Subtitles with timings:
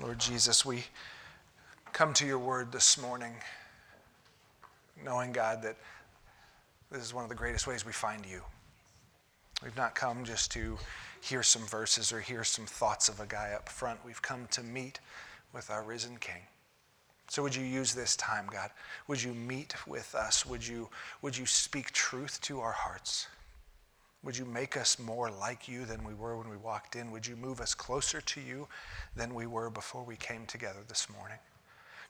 [0.00, 0.84] Lord Jesus, we
[1.92, 3.34] come to your word this morning
[5.04, 5.76] knowing, God, that
[6.90, 8.40] this is one of the greatest ways we find you.
[9.62, 10.78] We've not come just to
[11.20, 14.00] hear some verses or hear some thoughts of a guy up front.
[14.02, 15.00] We've come to meet
[15.52, 16.42] with our risen King.
[17.28, 18.70] So would you use this time, God?
[19.06, 20.46] Would you meet with us?
[20.46, 20.88] Would you,
[21.20, 23.26] would you speak truth to our hearts?
[24.22, 27.10] Would you make us more like you than we were when we walked in?
[27.10, 28.68] Would you move us closer to you
[29.16, 31.38] than we were before we came together this morning?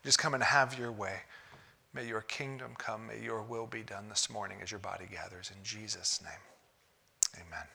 [0.05, 1.21] Just come and have your way.
[1.95, 3.07] May your kingdom come.
[3.07, 5.53] May your will be done this morning as your body gathers.
[5.57, 7.67] In Jesus' name, amen.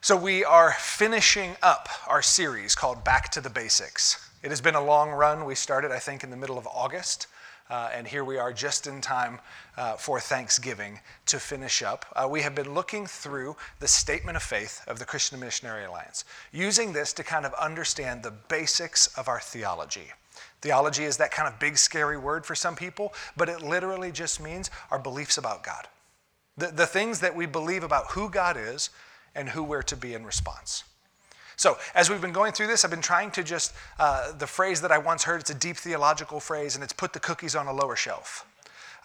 [0.00, 4.30] So, we are finishing up our series called Back to the Basics.
[4.42, 5.44] It has been a long run.
[5.44, 7.26] We started, I think, in the middle of August.
[7.68, 9.40] Uh, and here we are just in time
[9.76, 12.06] uh, for Thanksgiving to finish up.
[12.14, 16.24] Uh, we have been looking through the statement of faith of the Christian Missionary Alliance,
[16.52, 20.12] using this to kind of understand the basics of our theology.
[20.60, 24.40] Theology is that kind of big, scary word for some people, but it literally just
[24.40, 25.88] means our beliefs about God.
[26.56, 28.90] The, the things that we believe about who God is
[29.34, 30.84] and who we're to be in response.
[31.56, 34.82] So, as we've been going through this, I've been trying to just, uh, the phrase
[34.82, 37.66] that I once heard, it's a deep theological phrase, and it's put the cookies on
[37.66, 38.46] a lower shelf.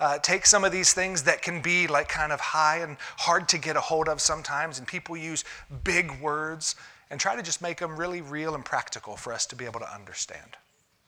[0.01, 3.47] Uh, take some of these things that can be like kind of high and hard
[3.47, 5.45] to get a hold of sometimes, and people use
[5.85, 6.75] big words,
[7.09, 9.79] and try to just make them really real and practical for us to be able
[9.79, 10.57] to understand.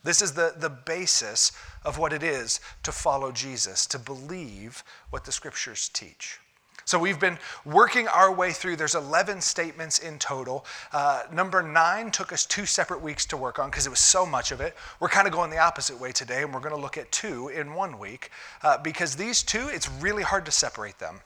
[0.03, 1.51] This is the, the basis
[1.83, 6.39] of what it is to follow Jesus, to believe what the scriptures teach.
[6.85, 8.75] So we've been working our way through.
[8.75, 10.65] There's 11 statements in total.
[10.91, 14.25] Uh, number nine took us two separate weeks to work on because it was so
[14.25, 14.75] much of it.
[14.99, 17.49] We're kind of going the opposite way today, and we're going to look at two
[17.49, 18.31] in one week
[18.61, 21.21] uh, because these two, it's really hard to separate them.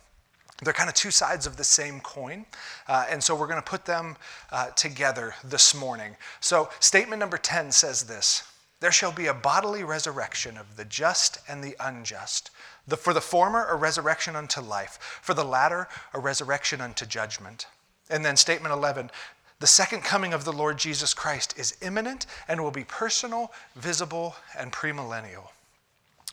[0.63, 2.45] They're kind of two sides of the same coin.
[2.87, 4.17] Uh, and so we're going to put them
[4.51, 6.15] uh, together this morning.
[6.39, 8.43] So, statement number 10 says this
[8.79, 12.49] There shall be a bodily resurrection of the just and the unjust.
[12.87, 15.19] The, for the former, a resurrection unto life.
[15.21, 17.67] For the latter, a resurrection unto judgment.
[18.09, 19.11] And then statement 11
[19.59, 24.35] the second coming of the Lord Jesus Christ is imminent and will be personal, visible,
[24.55, 25.47] and premillennial.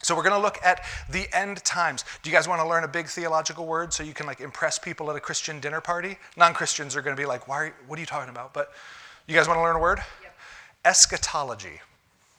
[0.03, 2.04] So we're going to look at the end times.
[2.22, 4.78] Do you guys want to learn a big theological word so you can like impress
[4.78, 6.19] people at a Christian dinner party?
[6.37, 7.56] Non-Christians are going to be like, "Why?
[7.56, 8.72] Are you, what are you talking about?" But
[9.26, 10.00] you guys want to learn a word?
[10.22, 10.37] Yep.
[10.84, 11.81] Eschatology.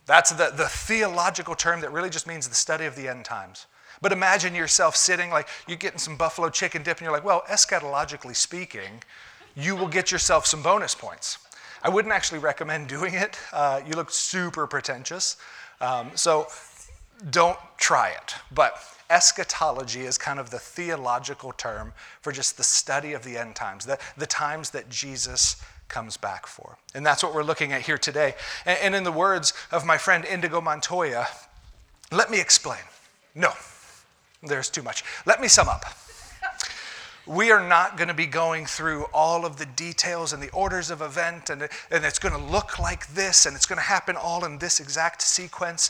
[0.06, 3.66] That's the, the theological term that really just means the study of the end times.
[4.06, 7.42] But imagine yourself sitting like you're getting some buffalo chicken dip, and you're like, well,
[7.50, 9.02] eschatologically speaking,
[9.56, 11.40] you will get yourself some bonus points.
[11.82, 13.40] I wouldn't actually recommend doing it.
[13.52, 15.38] Uh, you look super pretentious.
[15.82, 16.46] Um, so
[17.32, 18.36] don't try it.
[18.52, 18.76] But
[19.10, 21.92] eschatology is kind of the theological term
[22.22, 26.46] for just the study of the end times, the, the times that Jesus comes back
[26.46, 26.78] for.
[26.94, 28.36] And that's what we're looking at here today.
[28.68, 31.28] And, and in the words of my friend Inigo Montoya,
[32.12, 32.82] let me explain.
[33.34, 33.52] No,
[34.46, 35.04] there's too much.
[35.26, 35.86] Let me sum up.
[37.28, 40.92] We are not going to be going through all of the details and the orders
[40.92, 44.16] of event, and, and it's going to look like this, and it's going to happen
[44.16, 45.90] all in this exact sequence.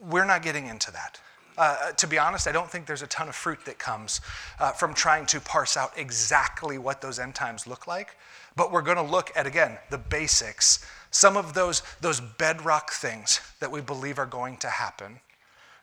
[0.00, 1.20] We're not getting into that.
[1.56, 4.20] Uh, to be honest, I don't think there's a ton of fruit that comes
[4.58, 8.16] uh, from trying to parse out exactly what those end times look like.
[8.56, 13.40] But we're going to look at, again, the basics, some of those, those bedrock things
[13.60, 15.20] that we believe are going to happen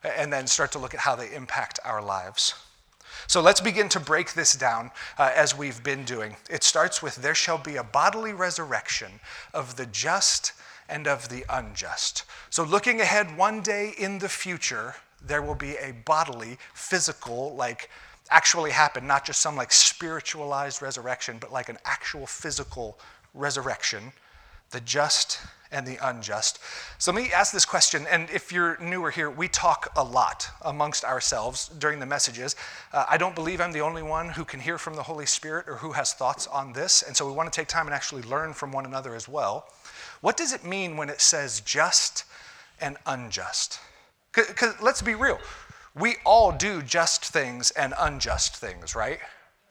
[0.04, 2.54] and then start to look at how they impact our lives.
[3.26, 6.36] So let's begin to break this down uh, as we've been doing.
[6.50, 9.20] It starts with there shall be a bodily resurrection
[9.54, 10.52] of the just
[10.88, 12.24] and of the unjust.
[12.50, 17.88] So, looking ahead one day in the future, there will be a bodily, physical, like
[18.30, 22.98] actually happen, not just some like spiritualized resurrection, but like an actual physical
[23.34, 24.12] resurrection,
[24.70, 25.38] the just
[25.72, 26.58] and the unjust.
[26.98, 30.48] So let me ask this question, and if you're newer here, we talk a lot
[30.62, 32.54] amongst ourselves during the messages.
[32.92, 35.68] Uh, I don't believe I'm the only one who can hear from the Holy Spirit
[35.68, 38.22] or who has thoughts on this, and so we want to take time and actually
[38.22, 39.66] learn from one another as well.
[40.20, 42.24] What does it mean when it says just
[42.80, 43.80] and unjust?
[44.34, 45.38] Because let's be real,
[45.94, 49.18] we all do just things and unjust things, right?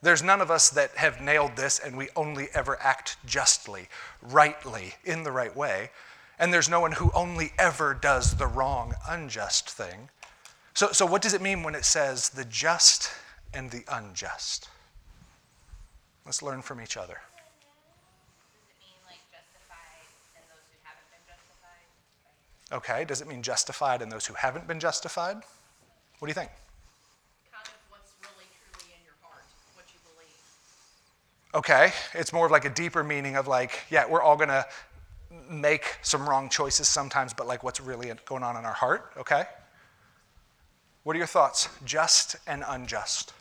[0.02, 3.88] There's none of us that have nailed this and we only ever act justly,
[4.22, 5.92] rightly, in the right way.
[6.40, 10.10] And there's no one who only ever does the wrong, unjust thing.
[10.74, 13.12] So, so what does it mean when it says the just
[13.54, 14.70] and the unjust?
[16.26, 17.20] Let's learn from each other.
[22.74, 25.36] Okay, does it mean justified and those who haven't been justified?
[26.20, 26.52] What do you think?
[31.54, 34.66] Okay, it's more of like a deeper meaning of like, yeah, we're all gonna
[35.50, 39.44] make some wrong choices sometimes, but like what's really going on in our heart, okay?
[41.04, 41.70] What are your thoughts?
[41.86, 43.34] Just and unjust.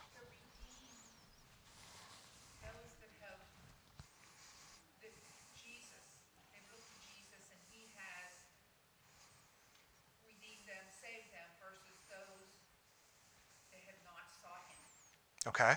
[15.47, 15.75] Okay.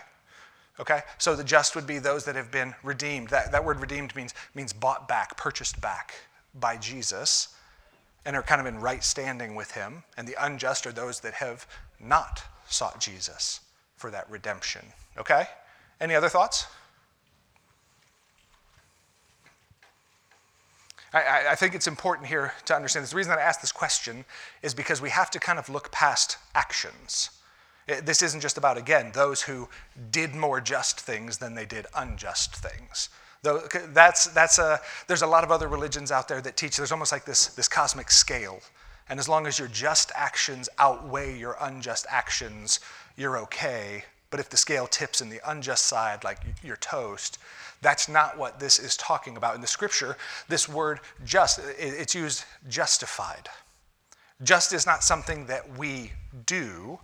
[0.83, 0.99] Okay?
[1.17, 3.29] So the just would be those that have been redeemed.
[3.29, 6.13] That, that word redeemed means, means bought back, purchased back
[6.53, 7.55] by Jesus,
[8.25, 10.03] and are kind of in right standing with him.
[10.17, 11.65] And the unjust are those that have
[12.01, 13.61] not sought Jesus
[13.95, 14.85] for that redemption.
[15.17, 15.45] Okay?
[16.01, 16.67] Any other thoughts?
[21.13, 23.11] I, I, think it's important here to understand this.
[23.11, 24.25] The reason that I ask this question
[24.63, 27.29] is because we have to kind of look past actions.
[27.87, 29.67] Eh, this isn't just about, again, those who
[30.11, 33.09] did more just things than they did unjust things.
[33.41, 36.93] Though that's, that's a, there's a lot of other religions out there that teach there's
[36.93, 38.61] almost like this, this cosmic scale.
[39.09, 42.79] And as long as your just actions outweigh your unjust actions,
[43.17, 44.05] you're okay.
[44.29, 47.37] But if the scale tips in the unjust side, like you're toast,
[47.81, 49.55] that's not what this is talking about.
[49.55, 50.15] In the scripture,
[50.47, 53.49] this word just, it's used justified.
[54.41, 56.13] Just is not something that we
[56.45, 56.97] do,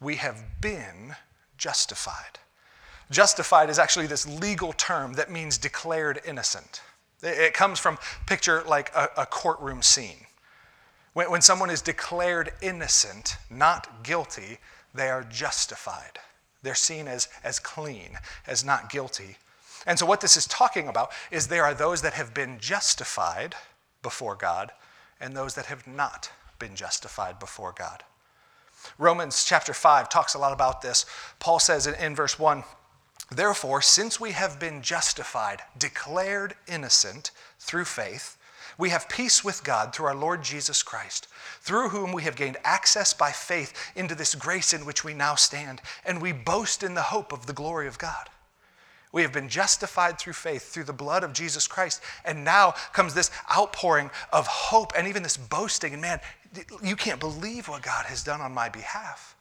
[0.00, 1.16] we have been
[1.56, 2.38] justified.
[3.10, 6.82] Justified is actually this legal term that means declared innocent.
[7.22, 10.26] It comes from picture like a, a courtroom scene.
[11.14, 14.58] When, when someone is declared innocent, not guilty,
[14.94, 16.18] they are justified.
[16.62, 19.36] They're seen as, as clean, as not guilty.
[19.86, 23.54] And so, what this is talking about is there are those that have been justified
[24.02, 24.72] before God
[25.20, 28.02] and those that have not been justified before God.
[28.98, 31.06] Romans chapter 5 talks a lot about this.
[31.38, 32.64] Paul says in, in verse 1
[33.30, 38.38] Therefore, since we have been justified, declared innocent through faith,
[38.78, 41.26] we have peace with God through our Lord Jesus Christ,
[41.60, 45.34] through whom we have gained access by faith into this grace in which we now
[45.34, 48.30] stand, and we boast in the hope of the glory of God.
[49.10, 52.02] We have been justified through faith, through the blood of Jesus Christ.
[52.24, 55.94] And now comes this outpouring of hope and even this boasting.
[55.94, 56.20] And man,
[56.82, 59.36] you can't believe what God has done on my behalf.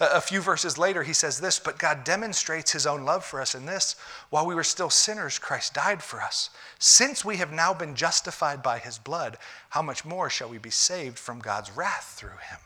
[0.00, 3.54] A few verses later, he says this But God demonstrates his own love for us
[3.54, 3.94] in this
[4.30, 6.50] while we were still sinners, Christ died for us.
[6.78, 9.38] Since we have now been justified by his blood,
[9.70, 12.58] how much more shall we be saved from God's wrath through him?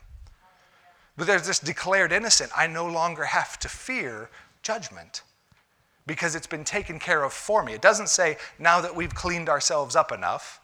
[1.19, 2.51] But there's this declared innocent.
[2.57, 4.31] I no longer have to fear
[4.63, 5.23] judgment
[6.07, 7.75] because it's been taken care of for me.
[7.75, 10.61] It doesn't say, now that we've cleaned ourselves up enough,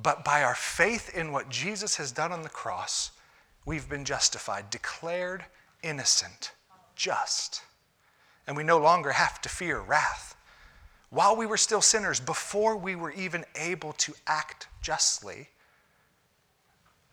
[0.00, 3.10] but by our faith in what Jesus has done on the cross,
[3.64, 5.44] we've been justified, declared
[5.82, 6.52] innocent,
[6.94, 7.62] just.
[8.46, 10.36] And we no longer have to fear wrath.
[11.10, 15.48] While we were still sinners, before we were even able to act justly,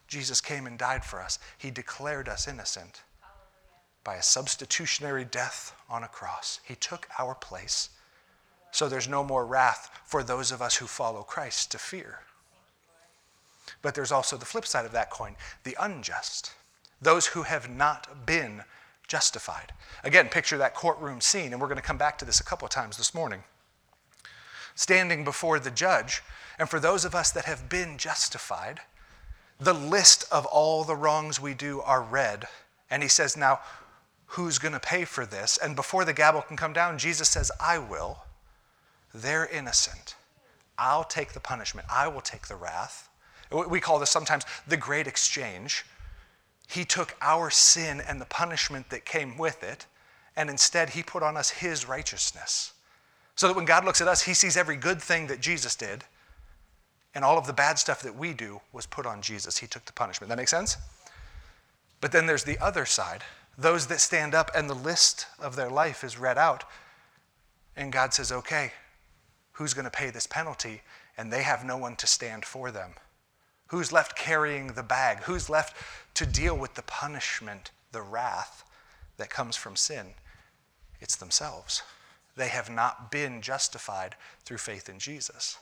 [0.07, 1.39] Jesus came and died for us.
[1.57, 3.01] He declared us innocent
[4.03, 6.59] by a substitutionary death on a cross.
[6.63, 7.89] He took our place.
[8.71, 12.19] So there's no more wrath for those of us who follow Christ to fear.
[13.81, 16.53] But there's also the flip side of that coin the unjust,
[17.01, 18.63] those who have not been
[19.07, 19.73] justified.
[20.03, 22.65] Again, picture that courtroom scene, and we're going to come back to this a couple
[22.65, 23.44] of times this morning.
[24.75, 26.21] Standing before the judge,
[26.59, 28.81] and for those of us that have been justified,
[29.60, 32.45] the list of all the wrongs we do are read.
[32.89, 33.60] And he says, Now,
[34.27, 35.57] who's going to pay for this?
[35.57, 38.19] And before the gavel can come down, Jesus says, I will.
[39.13, 40.15] They're innocent.
[40.77, 43.07] I'll take the punishment, I will take the wrath.
[43.51, 45.85] We call this sometimes the great exchange.
[46.67, 49.85] He took our sin and the punishment that came with it,
[50.35, 52.73] and instead he put on us his righteousness.
[53.35, 56.03] So that when God looks at us, he sees every good thing that Jesus did,
[57.13, 59.57] and all of the bad stuff that we do was put on Jesus.
[59.57, 60.29] He took the punishment.
[60.29, 60.77] That makes sense?
[62.01, 63.23] But then there's the other side
[63.57, 66.65] those that stand up and the list of their life is read out.
[67.77, 68.73] And God says, okay,
[69.53, 70.81] who's going to pay this penalty?
[71.17, 72.91] And they have no one to stand for them.
[73.67, 75.19] Who's left carrying the bag?
[75.24, 75.75] Who's left
[76.15, 78.63] to deal with the punishment, the wrath
[79.17, 80.07] that comes from sin?
[81.01, 81.81] It's themselves.
[82.36, 85.57] They have not been justified through faith in Jesus.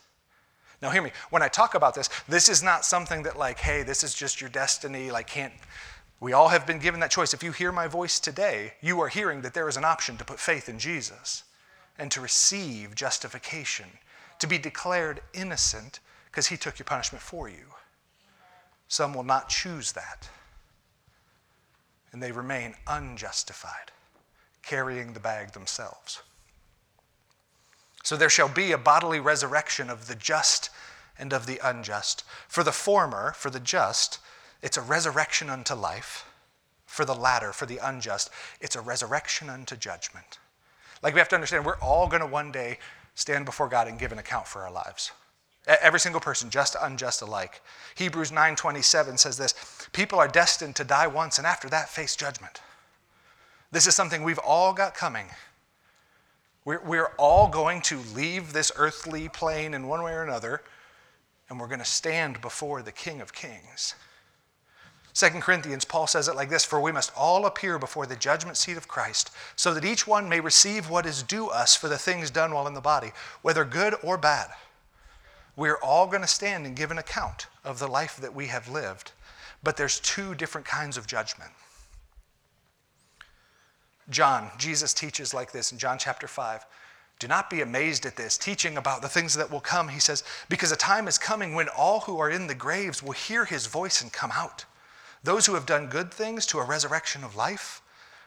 [0.82, 1.12] Now, hear me.
[1.30, 4.40] When I talk about this, this is not something that, like, hey, this is just
[4.40, 5.52] your destiny, like, can't
[6.20, 7.34] we all have been given that choice.
[7.34, 10.24] If you hear my voice today, you are hearing that there is an option to
[10.24, 11.42] put faith in Jesus
[11.98, 13.86] and to receive justification,
[14.38, 17.74] to be declared innocent because he took your punishment for you.
[18.88, 20.28] Some will not choose that,
[22.12, 23.90] and they remain unjustified,
[24.62, 26.22] carrying the bag themselves.
[28.04, 30.70] So there shall be a bodily resurrection of the just
[31.18, 32.22] and of the unjust.
[32.48, 34.18] For the former, for the just,
[34.62, 36.26] it's a resurrection unto life.
[36.86, 40.38] For the latter, for the unjust, it's a resurrection unto judgment.
[41.02, 42.78] Like we have to understand, we're all going to one day
[43.14, 45.10] stand before God and give an account for our lives.
[45.66, 47.62] Every single person, just unjust alike.
[47.94, 49.54] Hebrews 9:27 says this,
[49.92, 52.60] people are destined to die once and after that face judgment.
[53.70, 55.26] This is something we've all got coming.
[56.64, 60.62] We're, we're all going to leave this earthly plane in one way or another,
[61.48, 63.94] and we're going to stand before the King of Kings.
[65.14, 68.56] 2 Corinthians, Paul says it like this For we must all appear before the judgment
[68.56, 71.98] seat of Christ, so that each one may receive what is due us for the
[71.98, 74.50] things done while in the body, whether good or bad.
[75.56, 78.68] We're all going to stand and give an account of the life that we have
[78.68, 79.12] lived,
[79.62, 81.52] but there's two different kinds of judgment.
[84.10, 86.66] John, Jesus teaches like this in John chapter 5.
[87.18, 89.88] Do not be amazed at this, teaching about the things that will come.
[89.88, 93.12] He says, Because a time is coming when all who are in the graves will
[93.12, 94.64] hear his voice and come out.
[95.22, 97.80] Those who have done good things to a resurrection of life,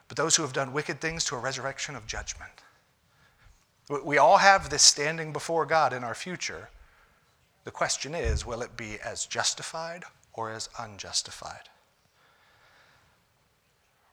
[0.07, 2.63] but those who have done wicked things to a resurrection of judgment.
[4.03, 6.69] We all have this standing before God in our future.
[7.67, 11.67] The question is will it be as justified or as unjustified?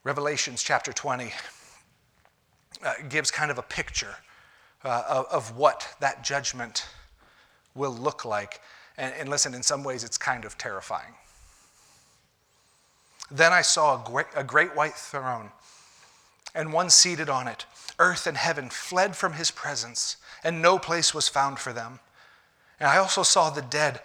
[0.02, 1.32] Revelations chapter 20
[2.84, 4.16] uh, gives kind of a picture
[4.82, 6.84] uh, of, of, what that judgment
[7.76, 8.60] will look like.
[8.98, 11.14] And, and listen, in some ways, it's kind of terrifying.
[13.30, 15.52] Then I saw a great, a great white throne
[16.56, 17.66] and one seated on it.
[18.00, 22.00] Earth and heaven fled from his presence, and no place was found for them.
[22.84, 24.02] And I also saw the dead,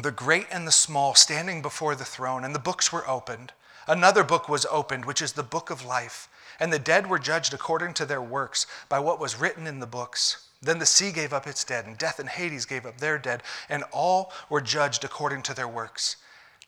[0.00, 3.50] the great and the small, standing before the throne, and the books were opened.
[3.88, 6.28] Another book was opened, which is the book of life.
[6.60, 9.88] And the dead were judged according to their works by what was written in the
[9.88, 10.46] books.
[10.62, 13.42] Then the sea gave up its dead, and death and Hades gave up their dead,
[13.68, 16.14] and all were judged according to their works.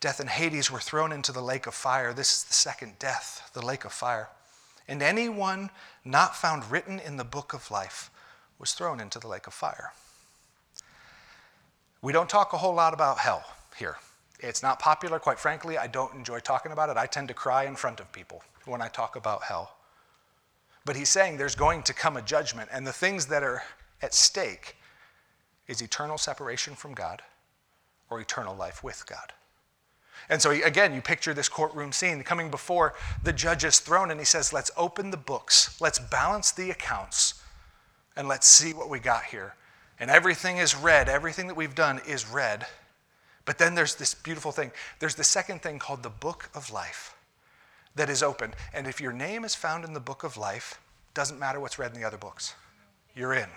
[0.00, 2.12] Death and Hades were thrown into the lake of fire.
[2.12, 4.30] This is the second death, the lake of fire.
[4.88, 5.70] And anyone
[6.04, 8.10] not found written in the book of life
[8.58, 9.92] was thrown into the lake of fire.
[12.06, 13.44] We don't talk a whole lot about hell
[13.76, 13.96] here.
[14.38, 15.76] It's not popular, quite frankly.
[15.76, 16.96] I don't enjoy talking about it.
[16.96, 19.74] I tend to cry in front of people when I talk about hell.
[20.84, 23.64] But he's saying there's going to come a judgment, and the things that are
[24.02, 24.76] at stake
[25.66, 27.22] is eternal separation from God
[28.08, 29.32] or eternal life with God.
[30.28, 32.94] And so, again, you picture this courtroom scene coming before
[33.24, 37.42] the judge's throne, and he says, Let's open the books, let's balance the accounts,
[38.14, 39.56] and let's see what we got here.
[39.98, 42.66] And everything is read, everything that we've done is read.
[43.44, 44.72] But then there's this beautiful thing.
[44.98, 47.14] There's the second thing called the book of life
[47.94, 48.54] that is open.
[48.74, 50.80] And if your name is found in the book of life,
[51.14, 52.54] doesn't matter what's read in the other books.
[53.14, 53.48] You're in.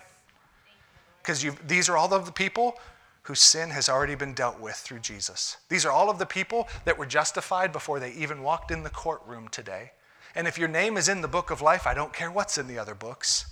[1.21, 2.79] Because these are all of the people
[3.23, 5.57] whose sin has already been dealt with through Jesus.
[5.67, 8.89] These are all of the people that were justified before they even walked in the
[8.89, 9.91] courtroom today.
[10.35, 12.67] And if your name is in the book of life, I don't care what's in
[12.67, 13.45] the other books,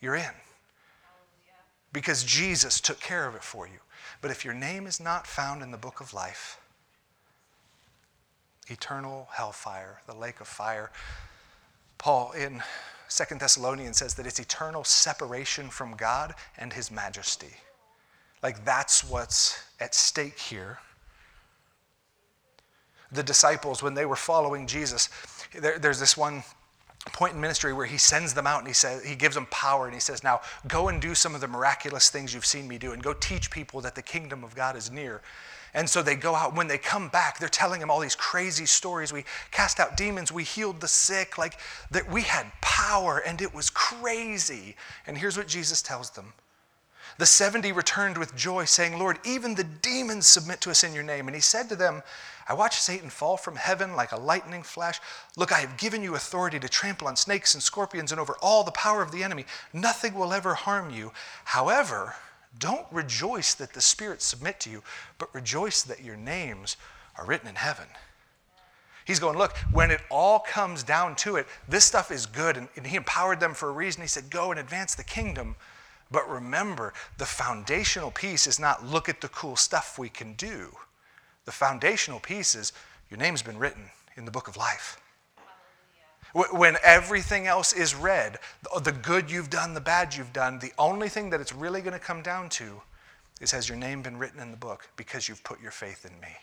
[0.00, 0.32] you're in.
[1.92, 3.78] Because Jesus took care of it for you.
[4.20, 6.60] But if your name is not found in the book of life,
[8.68, 10.90] eternal hellfire, the lake of fire,
[11.98, 12.62] Paul in
[13.08, 17.54] Second Thessalonians says that it's eternal separation from God and his majesty.
[18.42, 20.78] Like that's what's at stake here.
[23.12, 25.10] The disciples, when they were following Jesus,
[25.52, 26.42] there, there's this one
[27.10, 29.86] point in ministry where he sends them out and he says he gives them power
[29.86, 32.78] and he says now go and do some of the miraculous things you've seen me
[32.78, 35.20] do and go teach people that the kingdom of god is near.
[35.74, 38.66] And so they go out when they come back they're telling him all these crazy
[38.66, 39.12] stories.
[39.12, 41.58] We cast out demons we healed the sick like
[41.90, 44.76] that we had power and it was crazy.
[45.06, 46.32] And here's what jesus tells them
[47.18, 51.02] the 70 returned with joy, saying, Lord, even the demons submit to us in your
[51.02, 51.28] name.
[51.28, 52.02] And he said to them,
[52.48, 55.00] I watched Satan fall from heaven like a lightning flash.
[55.36, 58.64] Look, I have given you authority to trample on snakes and scorpions and over all
[58.64, 59.46] the power of the enemy.
[59.72, 61.12] Nothing will ever harm you.
[61.44, 62.14] However,
[62.58, 64.82] don't rejoice that the spirits submit to you,
[65.18, 66.76] but rejoice that your names
[67.16, 67.86] are written in heaven.
[69.04, 72.56] He's going, look, when it all comes down to it, this stuff is good.
[72.56, 74.02] And, and he empowered them for a reason.
[74.02, 75.56] He said, go and advance the kingdom.
[76.12, 80.76] But remember, the foundational piece is not look at the cool stuff we can do.
[81.46, 82.72] The foundational piece is
[83.10, 85.00] your name's been written in the book of life.
[86.34, 88.38] When everything else is read,
[88.82, 91.92] the good you've done, the bad you've done, the only thing that it's really going
[91.92, 92.80] to come down to
[93.40, 96.18] is has your name been written in the book because you've put your faith in
[96.20, 96.36] me?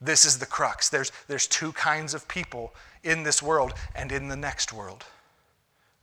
[0.00, 0.88] This is the crux.
[0.88, 5.04] There's, there's two kinds of people in this world and in the next world.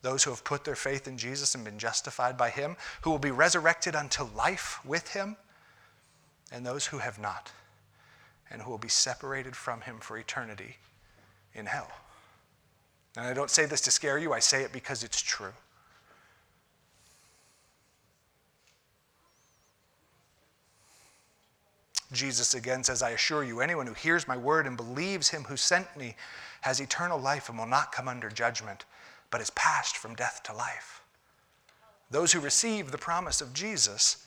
[0.02, 3.20] Those who have put their faith in Jesus and been justified by him, who will
[3.20, 5.36] be resurrected unto life with him,
[6.52, 7.52] and those who have not,
[8.52, 10.78] and who will be separated from him for eternity
[11.54, 11.92] in hell.
[13.16, 15.54] And I don't say this to scare you, I say it because it's true.
[22.14, 25.58] Jesus again says, I assure you, anyone who hears my word and believes him who
[25.58, 26.16] sent me
[26.62, 28.86] has eternal life and will not come under judgment,
[29.30, 31.02] but is passed from death to life.
[32.10, 34.26] Those who receive the promise of Jesus,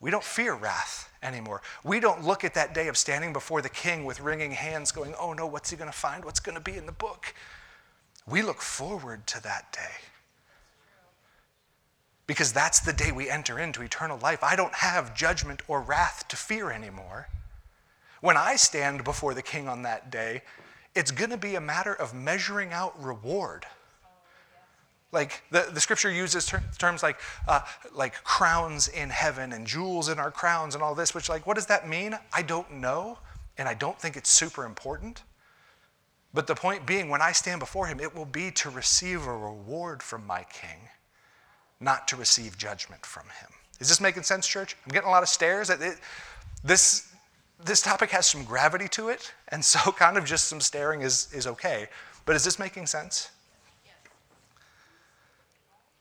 [0.00, 1.62] we don't fear wrath anymore.
[1.84, 5.14] We don't look at that day of standing before the king with wringing hands, going,
[5.18, 6.24] Oh no, what's he going to find?
[6.24, 7.34] What's going to be in the book?
[8.26, 10.10] We look forward to that day
[12.30, 14.44] because that's the day we enter into eternal life.
[14.44, 17.28] I don't have judgment or wrath to fear anymore.
[18.20, 20.42] When I stand before the king on that day,
[20.94, 23.66] it's going to be a matter of measuring out reward.
[25.12, 27.60] Like the, the scripture uses ter- terms like, uh,
[27.92, 31.54] like crowns in heaven and jewels in our crowns and all this, which, like, what
[31.54, 32.16] does that mean?
[32.32, 33.18] I don't know,
[33.58, 35.24] and I don't think it's super important.
[36.32, 39.36] But the point being, when I stand before him, it will be to receive a
[39.36, 40.88] reward from my king
[41.80, 43.50] not to receive judgment from him.
[43.80, 44.76] Is this making sense, church?
[44.84, 45.70] I'm getting a lot of stares.
[45.70, 45.80] It,
[46.62, 47.12] this,
[47.64, 51.32] this topic has some gravity to it, and so kind of just some staring is,
[51.32, 51.88] is okay.
[52.26, 53.30] But is this making sense?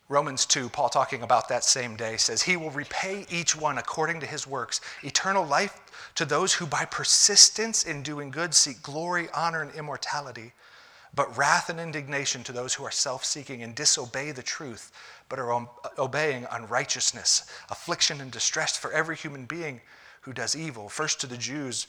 [0.10, 4.20] Romans 2, Paul talking about that same day, says, He will repay each one according
[4.22, 5.80] to his works, eternal life
[6.16, 10.54] to those who by persistence in doing good seek glory, honor, and immortality,
[11.14, 14.92] but wrath and indignation to those who are self seeking and disobey the truth
[15.30, 15.68] but are
[16.00, 19.80] obeying unrighteousness, affliction, and distress for every human being
[20.22, 21.86] who does evil, first to the Jews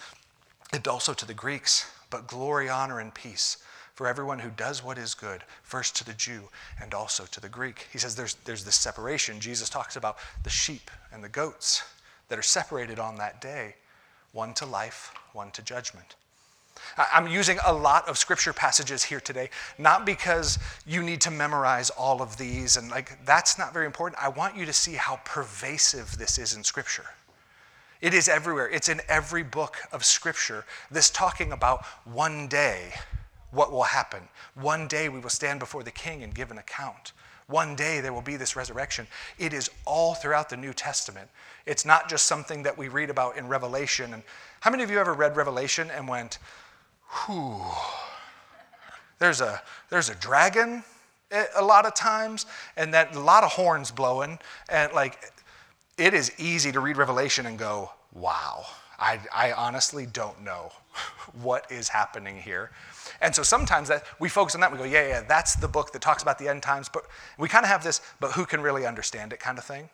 [0.75, 3.57] and also to the Greeks, but glory, honor, and peace
[4.01, 6.41] for everyone who does what is good, first to the Jew
[6.81, 7.87] and also to the Greek.
[7.93, 9.41] He says there's, there's this separation.
[9.41, 11.83] Jesus talks about the sheep and the goats
[12.31, 13.75] that are separated on that day,
[14.33, 16.15] one to life, one to judgment.
[17.13, 21.91] I'm using a lot of scripture passages here today, not because you need to memorize
[21.91, 24.23] all of these, and like that's not very important.
[24.23, 27.05] I want you to see how pervasive this is in scripture.
[28.01, 30.65] It is everywhere, it's in every book of scripture.
[30.91, 32.95] This talking about one day
[33.51, 34.29] what will happen.
[34.55, 37.13] One day we will stand before the king and give an account.
[37.47, 39.09] One day there will be this resurrection.
[39.39, 41.29] It is all throughout the New Testament.
[41.67, 44.15] It's not just something that we read about in Revelation.
[44.15, 44.23] And
[44.61, 46.39] how many of you ever read Revelation and went,
[47.27, 47.61] whew,
[49.19, 49.61] there's a,
[49.91, 50.85] there's a dragon
[51.57, 55.33] a lot of times, and that a lot of horns blowing, and like
[55.99, 58.65] it is easy to read Revelation and go, wow,
[58.99, 60.73] I, I honestly don't know
[61.43, 62.71] what is happening here.
[63.21, 65.93] And so sometimes that we focus on that, we go, yeah, yeah, that's the book
[65.93, 67.05] that talks about the end times, but
[67.39, 69.91] we kind of have this, but who can really understand it kind of thing.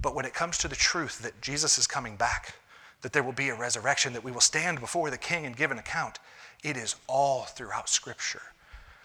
[0.00, 2.54] But when it comes to the truth that Jesus is coming back,
[3.02, 5.70] that there will be a resurrection, that we will stand before the king and give
[5.70, 6.18] an account.
[6.64, 8.42] It is all throughout Scripture.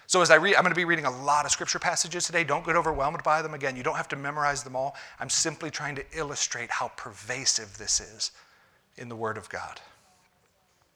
[0.07, 2.43] So, as I read, I'm going to be reading a lot of scripture passages today.
[2.43, 3.53] Don't get overwhelmed by them.
[3.53, 4.95] Again, you don't have to memorize them all.
[5.19, 8.31] I'm simply trying to illustrate how pervasive this is
[8.97, 9.79] in the Word of God.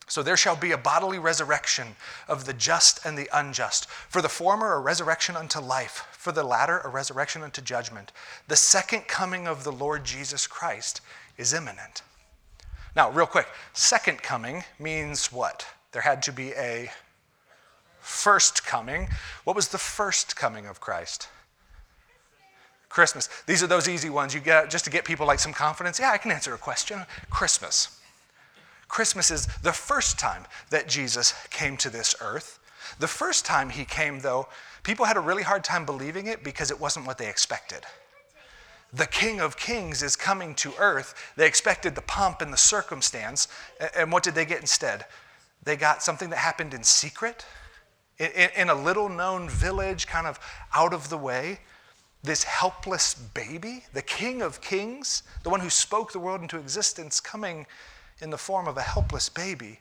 [0.08, 3.88] So, there shall be a bodily resurrection of the just and the unjust.
[3.88, 6.06] For the former, a resurrection unto life.
[6.12, 8.12] For the latter, a resurrection unto judgment.
[8.48, 11.02] The second coming of the Lord Jesus Christ
[11.36, 12.02] is imminent.
[12.96, 15.66] Now, real quick, second coming means what?
[15.92, 16.90] There had to be a
[18.00, 19.08] first coming.
[19.44, 21.28] What was the first coming of Christ?
[22.88, 23.28] Christmas.
[23.46, 26.00] These are those easy ones you get just to get people like some confidence.
[26.00, 27.04] Yeah, I can answer a question.
[27.30, 27.97] Christmas.
[28.88, 32.58] Christmas is the first time that Jesus came to this earth.
[32.98, 34.48] The first time he came, though,
[34.82, 37.84] people had a really hard time believing it because it wasn't what they expected
[38.92, 41.32] the King of Kings is coming to earth.
[41.36, 43.48] They expected the pomp and the circumstance.
[43.96, 45.04] And what did they get instead?
[45.62, 47.44] They got something that happened in secret,
[48.18, 50.40] in a little known village, kind of
[50.74, 51.60] out of the way.
[52.22, 57.20] This helpless baby, the King of Kings, the one who spoke the world into existence,
[57.20, 57.66] coming
[58.20, 59.80] in the form of a helpless baby.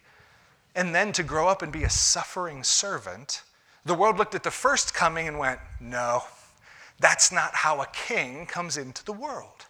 [0.76, 3.42] And then to grow up and be a suffering servant.
[3.86, 6.24] The world looked at the first coming and went, no,
[7.00, 9.66] that's not how a king comes into the world.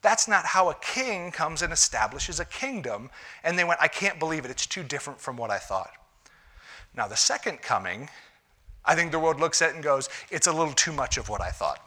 [0.00, 3.10] That's not how a king comes and establishes a kingdom.
[3.42, 4.50] And they went, I can't believe it.
[4.50, 5.90] It's too different from what I thought.
[6.96, 8.08] Now, the second coming,
[8.84, 11.40] I think the world looks at and goes, it's a little too much of what
[11.40, 11.80] I thought.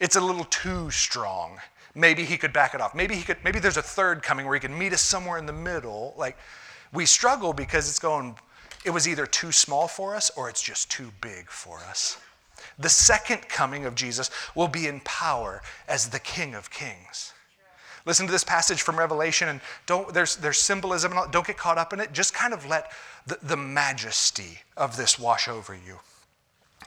[0.00, 1.58] It's a little too strong.
[1.94, 2.94] Maybe he could back it off.
[2.94, 5.46] Maybe he could, maybe there's a third coming where he can meet us somewhere in
[5.46, 6.14] the middle.
[6.16, 6.36] Like
[6.92, 8.36] we struggle because it's going,
[8.84, 12.18] it was either too small for us or it's just too big for us.
[12.78, 17.32] The second coming of Jesus will be in power as the King of Kings.
[18.06, 21.78] Listen to this passage from Revelation and don't, there's, there's symbolism, and don't get caught
[21.78, 22.12] up in it.
[22.12, 22.90] Just kind of let
[23.26, 25.98] the, the majesty of this wash over you.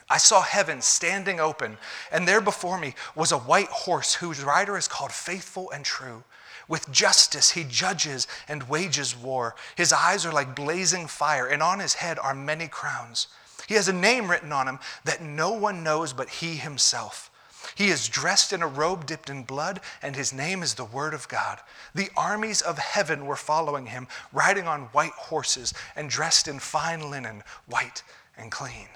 [0.09, 1.77] I saw heaven standing open,
[2.11, 6.23] and there before me was a white horse whose rider is called Faithful and True.
[6.69, 9.55] With justice he judges and wages war.
[9.75, 13.27] His eyes are like blazing fire, and on his head are many crowns.
[13.67, 17.29] He has a name written on him that no one knows but he himself.
[17.75, 21.13] He is dressed in a robe dipped in blood, and his name is the Word
[21.13, 21.59] of God.
[21.93, 27.11] The armies of heaven were following him, riding on white horses and dressed in fine
[27.11, 28.03] linen, white
[28.37, 28.87] and clean.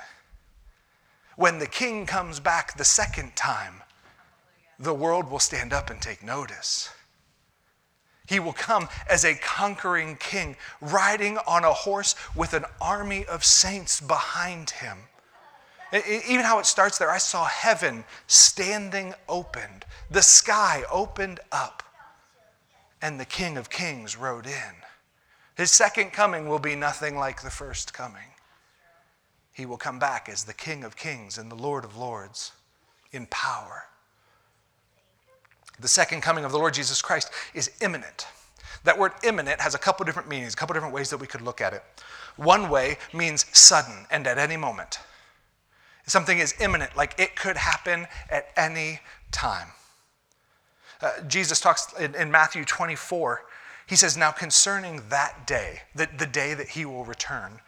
[1.42, 3.82] When the king comes back the second time,
[4.78, 6.92] the world will stand up and take notice.
[8.28, 13.44] He will come as a conquering king, riding on a horse with an army of
[13.44, 15.00] saints behind him.
[15.92, 21.82] Even how it starts there, I saw heaven standing opened, the sky opened up,
[23.02, 24.76] and the King of Kings rode in.
[25.56, 28.31] His second coming will be nothing like the first coming.
[29.62, 32.54] He will come back as the King of Kings and the Lord of Lords
[33.12, 33.84] in power.
[35.80, 38.26] The second coming of the Lord Jesus Christ is imminent.
[38.86, 41.44] That word imminent has a couple different meanings, a couple different ways that we could
[41.44, 41.84] look at it.
[42.38, 44.98] One way means sudden and at any moment.
[46.08, 49.68] Something is imminent, like it could happen at any time.
[51.02, 53.44] Uh, Jesus talks in, in, Matthew 24,
[53.86, 57.60] he says, Now concerning that day, the, the day that he will return,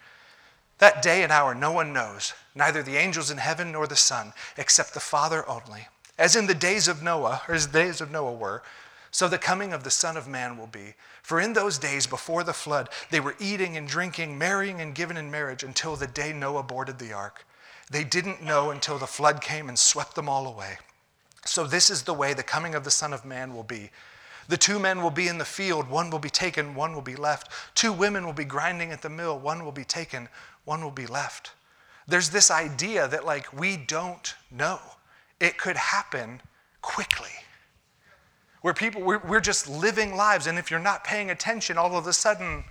[0.78, 4.32] that day and hour no one knows, neither the angels in heaven nor the Son,
[4.56, 5.88] except the Father only.
[6.18, 8.62] As in the days of Noah, or as the days of Noah were,
[9.10, 10.94] so the coming of the Son of Man will be.
[11.22, 15.16] For in those days before the flood, they were eating and drinking, marrying and giving
[15.16, 17.46] in marriage until the day Noah boarded the ark.
[17.90, 20.78] They didn't know until the flood came and swept them all away.
[21.44, 23.90] So this is the way the coming of the Son of Man will be.
[24.48, 27.16] The two men will be in the field, one will be taken, one will be
[27.16, 27.48] left.
[27.74, 30.28] Two women will be grinding at the mill, one will be taken,
[30.64, 31.52] one will be left.
[32.06, 34.78] There's this idea that, like, we don't know
[35.40, 36.40] it could happen
[36.80, 37.30] quickly.
[38.62, 42.06] Where people, we're, we're just living lives, and if you're not paying attention, all of
[42.06, 42.64] a sudden,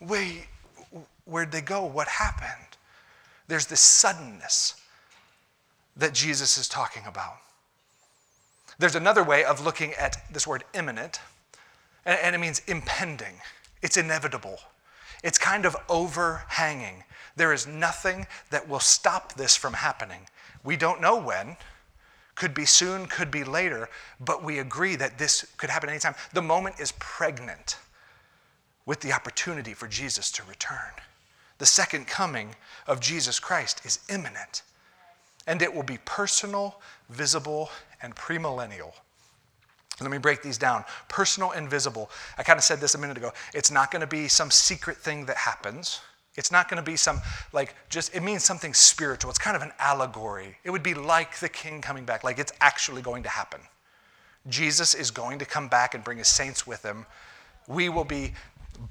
[0.00, 0.46] wait,
[1.24, 1.84] where'd they go?
[1.84, 2.76] What happened?
[3.48, 4.80] There's this suddenness
[5.96, 7.36] that Jesus is talking about.
[8.78, 11.20] There's another way of looking at this word imminent,
[12.04, 13.34] and it means impending.
[13.82, 14.58] It's inevitable.
[15.22, 17.04] It's kind of overhanging.
[17.36, 20.28] There is nothing that will stop this from happening.
[20.62, 21.56] We don't know when,
[22.34, 23.88] could be soon, could be later,
[24.20, 26.14] but we agree that this could happen anytime.
[26.32, 27.76] The moment is pregnant
[28.86, 30.92] with the opportunity for Jesus to return.
[31.58, 34.62] The second coming of Jesus Christ is imminent,
[35.46, 37.70] and it will be personal, visible,
[38.02, 38.92] and premillennial.
[40.00, 40.84] Let me break these down.
[41.08, 42.10] Personal and visible.
[42.36, 43.32] I kind of said this a minute ago.
[43.54, 46.00] It's not going to be some secret thing that happens.
[46.36, 47.20] It's not going to be some,
[47.52, 49.30] like, just, it means something spiritual.
[49.30, 50.58] It's kind of an allegory.
[50.64, 53.60] It would be like the king coming back, like it's actually going to happen.
[54.48, 57.06] Jesus is going to come back and bring his saints with him.
[57.68, 58.34] We will be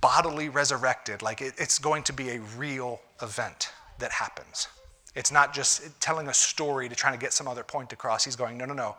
[0.02, 1.22] bodily resurrected.
[1.22, 4.68] Like, it, it's going to be a real event that happens.
[5.16, 8.24] It's not just telling a story to try to get some other point across.
[8.24, 8.96] He's going, no, no, no.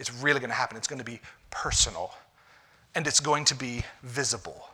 [0.00, 0.76] It's really going to happen.
[0.76, 1.20] It's going to be
[1.50, 2.12] personal,
[2.96, 4.68] and it's going to be visible.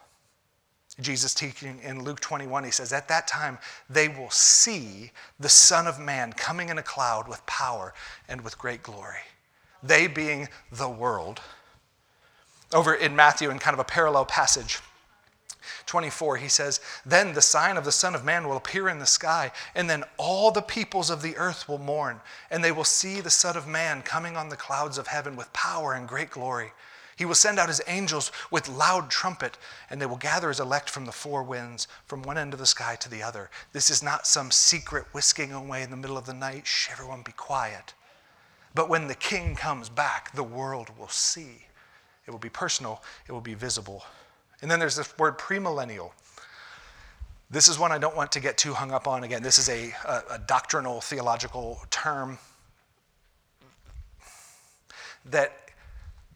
[1.00, 3.58] Jesus teaching in Luke 21, he says, At that time
[3.88, 7.94] they will see the Son of Man coming in a cloud with power
[8.28, 9.20] and with great glory.
[9.82, 11.40] They being the world.
[12.72, 14.78] Over in Matthew, in kind of a parallel passage,
[15.86, 19.06] 24, he says, Then the sign of the Son of Man will appear in the
[19.06, 23.20] sky, and then all the peoples of the earth will mourn, and they will see
[23.20, 26.72] the Son of Man coming on the clouds of heaven with power and great glory.
[27.20, 29.58] He will send out his angels with loud trumpet,
[29.90, 32.64] and they will gather his elect from the four winds, from one end of the
[32.64, 33.50] sky to the other.
[33.74, 36.66] This is not some secret whisking away in the middle of the night.
[36.66, 37.92] Shh, everyone be quiet.
[38.74, 41.66] But when the king comes back, the world will see.
[42.26, 44.02] It will be personal, it will be visible.
[44.62, 46.12] And then there's this word premillennial.
[47.50, 49.24] This is one I don't want to get too hung up on.
[49.24, 52.38] Again, this is a, a, a doctrinal theological term
[55.26, 55.59] that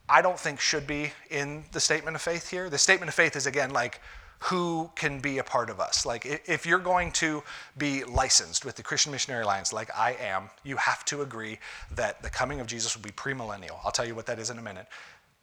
[0.08, 2.68] I don't think should be in the statement of faith here.
[2.68, 4.00] The statement of faith is again like
[4.38, 6.04] who can be a part of us.
[6.04, 7.42] Like if you're going to
[7.78, 11.58] be licensed with the Christian Missionary Alliance, like I am, you have to agree
[11.94, 13.78] that the coming of Jesus will be premillennial.
[13.84, 14.86] I'll tell you what that is in a minute.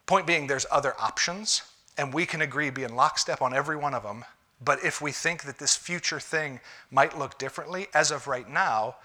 [0.06, 1.62] Point being, there's other options,
[1.98, 4.24] and we can agree, be in lockstep on every one of them.
[4.64, 6.60] But if we think that this future thing
[6.92, 8.96] might look differently, as of right now,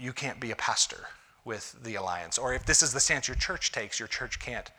[0.00, 1.06] you can't be a pastor
[1.48, 2.36] with the alliance.
[2.38, 4.70] Or if this is the stance your church takes, your church can't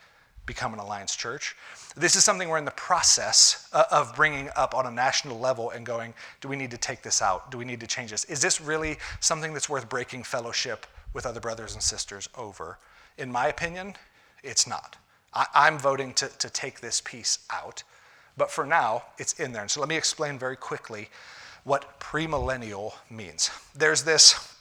[0.46, 1.56] become an alliance church.
[1.96, 5.70] This is something we're in the process uh, of bringing up on a national level
[5.70, 7.50] and going, do we need to take this out?
[7.50, 8.24] Do we need to change this?
[8.24, 12.78] Is this really something that's worth breaking fellowship with other brothers and sisters over?
[13.18, 13.94] In my opinion,
[14.42, 14.96] it's not.
[15.34, 17.82] I, am voting to, to take this piece out.
[18.36, 19.62] But for now, it's in there.
[19.62, 21.10] And so let me explain very quickly
[21.64, 23.50] what premillennial means.
[23.74, 24.54] There's this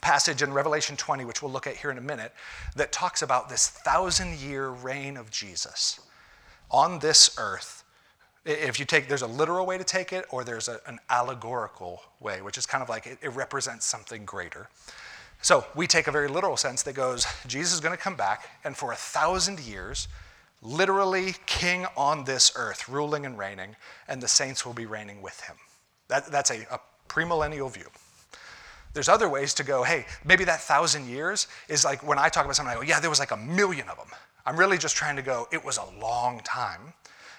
[0.00, 2.32] passage in Revelation 20, which we'll look at here in a minute,
[2.76, 6.00] that talks about this thousand year reign of Jesus
[6.70, 7.84] on this earth.
[8.44, 12.02] If you take, there's a literal way to take it, or there's a, an allegorical
[12.20, 14.68] way, which is kind of like it, it represents something greater.
[15.42, 18.48] So we take a very literal sense that goes, Jesus is going to come back,
[18.64, 20.08] and for a thousand years,
[20.62, 23.76] literally king on this earth, ruling and reigning,
[24.08, 25.56] and the saints will be reigning with him.
[26.08, 27.86] That, that's a, a premillennial view.
[28.94, 32.44] There's other ways to go, hey, maybe that thousand years is like when I talk
[32.44, 34.08] about something, I go, yeah, there was like a million of them.
[34.46, 36.94] I'm really just trying to go, it was a long time.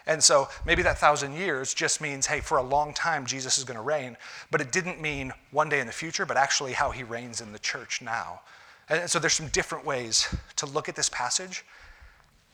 [0.05, 3.63] And so maybe that thousand years just means, hey, for a long time, Jesus is
[3.63, 4.17] going to reign.
[4.49, 7.51] But it didn't mean one day in the future, but actually how he reigns in
[7.51, 8.41] the church now.
[8.89, 11.63] And so there's some different ways to look at this passage.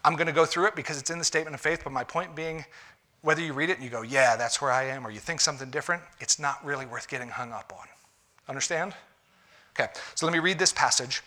[0.03, 2.03] I'm going to go through it because it's in the statement of faith, but my
[2.03, 2.65] point being,
[3.21, 5.39] whether you read it and you go, yeah, that's where I am, or you think
[5.39, 7.87] something different, it's not really worth getting hung up on.
[8.47, 8.93] Understand?
[9.77, 11.21] Okay, so let me read this passage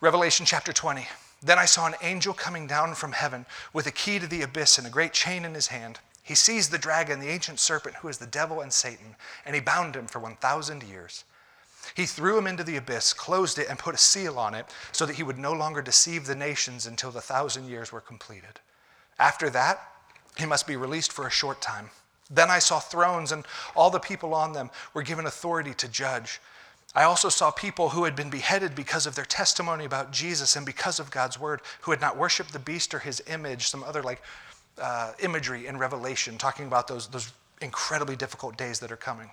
[0.00, 1.06] Revelation chapter 20.
[1.42, 4.78] Then I saw an angel coming down from heaven with a key to the abyss
[4.78, 6.00] and a great chain in his hand.
[6.22, 9.60] He seized the dragon, the ancient serpent, who is the devil and Satan, and he
[9.60, 11.24] bound him for 1,000 years.
[11.94, 15.06] He threw him into the abyss, closed it, and put a seal on it so
[15.06, 18.60] that he would no longer deceive the nations until the thousand years were completed.
[19.18, 19.80] After that,
[20.36, 21.90] he must be released for a short time.
[22.30, 26.40] Then I saw thrones, and all the people on them were given authority to judge.
[26.94, 30.64] I also saw people who had been beheaded because of their testimony about Jesus and
[30.64, 34.02] because of God's word, who had not worshiped the beast or his image, some other
[34.02, 34.22] like
[34.80, 39.30] uh, imagery in Revelation, talking about those, those incredibly difficult days that are coming.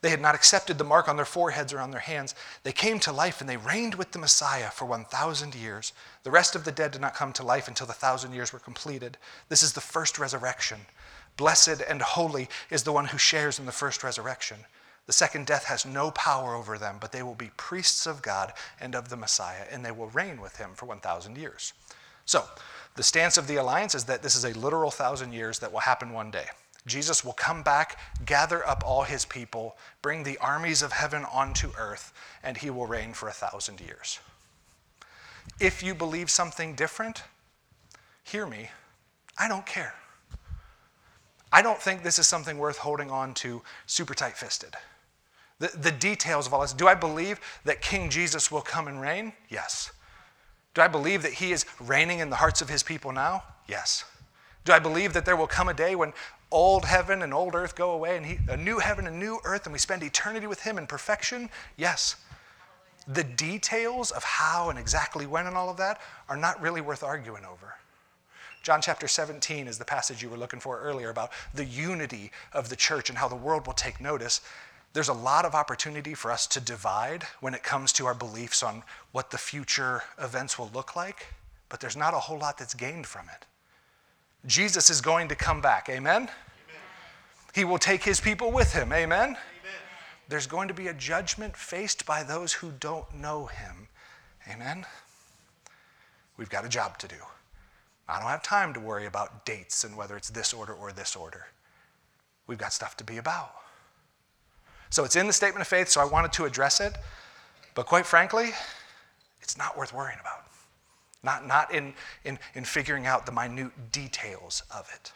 [0.00, 2.34] They had not accepted the mark on their foreheads or on their hands.
[2.62, 5.94] They came to life and they reigned with the Messiah for 1,000 years.
[6.24, 8.58] The rest of the dead did not come to life until the thousand years were
[8.58, 9.16] completed.
[9.48, 10.80] This is the first resurrection.
[11.36, 14.58] Blessed and holy is the one who shares in the first resurrection.
[15.06, 18.52] The second death has no power over them, but they will be priests of God
[18.80, 21.74] and of the Messiah, and they will reign with him for 1,000 years.
[22.24, 22.44] So,
[22.96, 25.80] the stance of the alliance is that this is a literal thousand years that will
[25.80, 26.46] happen one day.
[26.86, 31.72] Jesus will come back, gather up all his people, bring the armies of heaven onto
[31.78, 34.20] earth, and he will reign for a thousand years.
[35.60, 37.22] If you believe something different,
[38.22, 38.70] hear me.
[39.38, 39.94] I don't care.
[41.54, 44.74] I don't think this is something worth holding on to super tight fisted.
[45.60, 46.72] The, the details of all this.
[46.72, 49.32] Do I believe that King Jesus will come and reign?
[49.48, 49.92] Yes.
[50.74, 53.44] Do I believe that he is reigning in the hearts of his people now?
[53.68, 54.04] Yes.
[54.64, 56.12] Do I believe that there will come a day when
[56.50, 59.66] old heaven and old earth go away and he, a new heaven and new earth
[59.66, 61.48] and we spend eternity with him in perfection?
[61.76, 62.16] Yes.
[63.06, 67.04] The details of how and exactly when and all of that are not really worth
[67.04, 67.74] arguing over.
[68.64, 72.70] John chapter 17 is the passage you were looking for earlier about the unity of
[72.70, 74.40] the church and how the world will take notice.
[74.94, 78.62] There's a lot of opportunity for us to divide when it comes to our beliefs
[78.62, 81.26] on what the future events will look like,
[81.68, 83.44] but there's not a whole lot that's gained from it.
[84.46, 85.90] Jesus is going to come back.
[85.90, 86.22] Amen?
[86.22, 86.30] Amen.
[87.54, 88.94] He will take his people with him.
[88.94, 89.28] Amen?
[89.28, 89.38] Amen?
[90.30, 93.88] There's going to be a judgment faced by those who don't know him.
[94.50, 94.86] Amen?
[96.38, 97.16] We've got a job to do.
[98.08, 101.16] I don't have time to worry about dates and whether it's this order or this
[101.16, 101.46] order.
[102.46, 103.52] We've got stuff to be about.
[104.90, 106.94] So it's in the statement of faith, so I wanted to address it.
[107.74, 108.50] But quite frankly,
[109.40, 110.44] it's not worth worrying about
[111.24, 115.12] not, not in, in, in figuring out the minute details of it.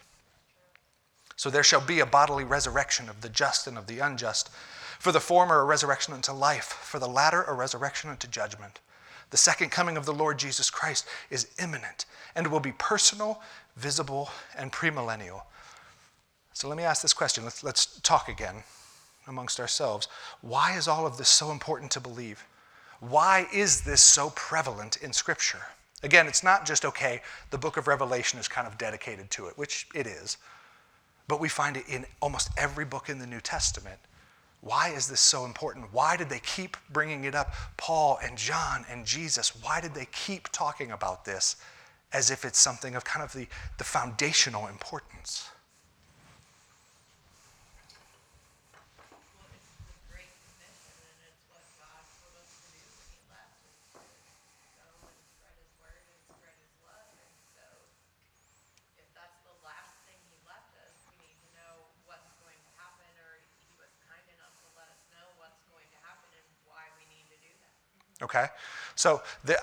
[1.37, 4.51] So there shall be a bodily resurrection of the just and of the unjust.
[4.99, 8.81] For the former, a resurrection unto life, for the latter, a resurrection unto judgment.
[9.31, 13.43] The second coming of the Lord Jesus Christ is imminent and will be personal,
[13.77, 15.43] visible, and premillennial.
[16.55, 17.45] So let me ask this question.
[17.45, 18.63] Let's, let's talk again
[19.27, 20.09] amongst ourselves.
[20.41, 22.45] Why is all of this so important to believe?
[23.01, 25.63] Why is this so prevalent in Scripture?
[26.03, 29.59] Again, it's not just, okay, the book of Revelation is kind of dedicated to it,
[29.59, 30.39] which it is,
[31.27, 33.99] but we find it in almost every book in the New Testament.
[34.61, 35.93] Why is this so important?
[35.93, 37.53] Why did they keep bringing it up?
[37.77, 41.57] Paul and John and Jesus, why did they keep talking about this
[42.13, 43.47] as if it's something of kind of the,
[43.79, 45.49] the foundational importance?
[68.23, 68.47] Okay?
[68.95, 69.59] So the,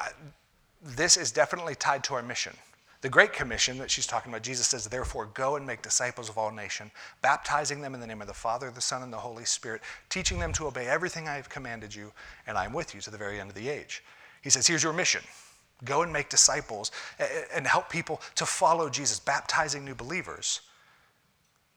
[0.84, 2.54] this is definitely tied to our mission.
[3.02, 6.40] The Great Commission that she's talking about, Jesus says, Therefore, go and make disciples of
[6.40, 6.92] all nations,
[7.22, 10.40] baptizing them in the name of the Father, the Son, and the Holy Spirit, teaching
[10.40, 12.12] them to obey everything I have commanded you,
[12.48, 14.04] and I am with you to the very end of the age.
[14.42, 15.22] He says, Here's your mission
[15.84, 16.92] go and make disciples
[17.54, 20.62] and help people to follow Jesus, baptizing new believers.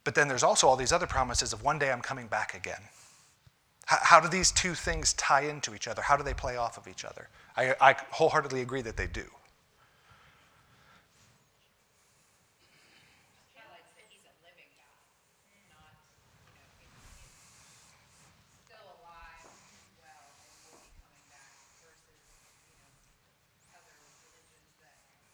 [0.04, 2.80] But then there's also all these other promises of one day I'm coming back again.
[3.88, 6.02] How, do these two things tie into each other?
[6.02, 7.28] How do they play off of each other?
[7.56, 9.24] I, I wholeheartedly agree that they do.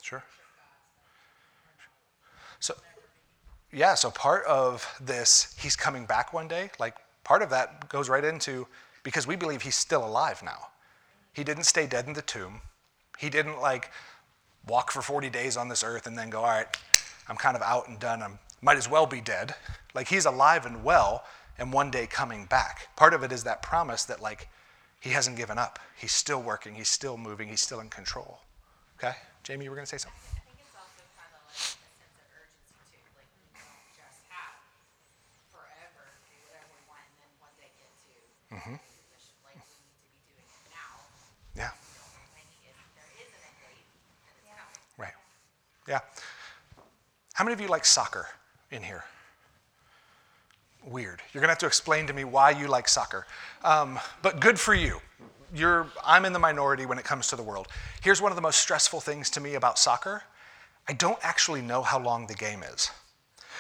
[0.01, 0.23] Sure.
[2.61, 2.75] So,
[3.73, 8.09] yeah, so part of this, he's coming back one day, like part of that goes
[8.09, 8.67] right into
[9.03, 10.69] because we believe he's still alive now.
[11.33, 12.61] He didn't stay dead in the tomb.
[13.19, 13.91] He didn't like
[14.67, 16.77] walk for 40 days on this earth and then go, all right,
[17.29, 18.23] I'm kind of out and done.
[18.23, 18.29] I
[18.63, 19.55] might as well be dead.
[19.95, 21.25] Like he's alive and well
[21.59, 22.89] and one day coming back.
[22.97, 24.49] Part of it is that promise that like
[25.01, 25.79] he hasn't given up.
[25.97, 28.41] He's still working, he's still moving, he's still in control.
[28.99, 29.15] Okay?
[29.43, 30.19] Jamie, you were going to say something.
[30.33, 33.05] I think it's also kind of like a sense of urgency too.
[33.15, 34.57] Like we don't just have
[35.53, 38.13] forever to do whatever we want and then one day get to
[38.44, 38.44] mm-hmm.
[38.44, 38.44] mission.
[38.44, 38.44] Like we need to be doing it now.
[38.44, 38.44] Yeah.
[38.44, 38.44] there is an end date and it's
[41.57, 41.71] yeah.
[44.99, 45.13] Right.
[45.89, 46.01] Yeah.
[47.35, 48.27] How many of you like soccer
[48.71, 49.05] in here?
[50.87, 51.23] Weird.
[51.33, 53.27] You're going to have to explain to me why you like soccer.
[53.63, 55.01] Um, but good for you
[55.55, 57.69] you're, I'm in the minority when it comes to the world.
[58.03, 60.23] Here's one of the most stressful things to me about soccer
[60.87, 62.91] I don't actually know how long the game is.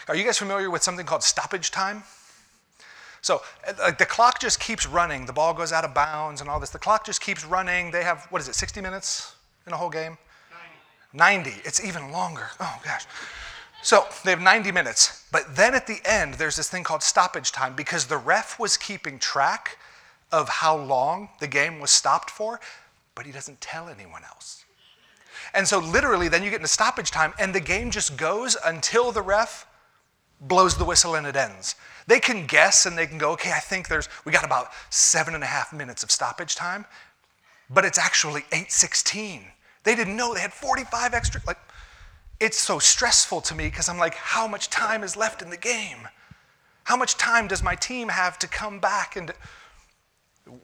[0.08, 2.02] Are you guys familiar with something called stoppage time?
[3.24, 5.24] So uh, like the clock just keeps running.
[5.24, 6.68] The ball goes out of bounds and all this.
[6.68, 7.90] The clock just keeps running.
[7.90, 9.34] They have, what is it, 60 minutes
[9.66, 10.18] in a whole game?
[11.14, 11.50] 90.
[11.50, 11.62] 90.
[11.64, 12.48] It's even longer.
[12.60, 13.06] Oh, gosh.
[13.82, 15.24] So they have 90 minutes.
[15.32, 18.76] But then at the end, there's this thing called stoppage time because the ref was
[18.76, 19.78] keeping track
[20.30, 22.60] of how long the game was stopped for,
[23.14, 24.66] but he doesn't tell anyone else.
[25.54, 29.12] And so, literally, then you get into stoppage time, and the game just goes until
[29.12, 29.66] the ref
[30.40, 31.74] blows the whistle and it ends.
[32.06, 35.34] They can guess and they can go, okay, I think there's, we got about seven
[35.34, 36.84] and a half minutes of stoppage time,
[37.70, 39.44] but it's actually 8.16.
[39.84, 41.40] They didn't know they had 45 extra.
[41.46, 41.58] Like,
[42.40, 45.56] it's so stressful to me because I'm like, how much time is left in the
[45.56, 46.08] game?
[46.84, 49.32] How much time does my team have to come back and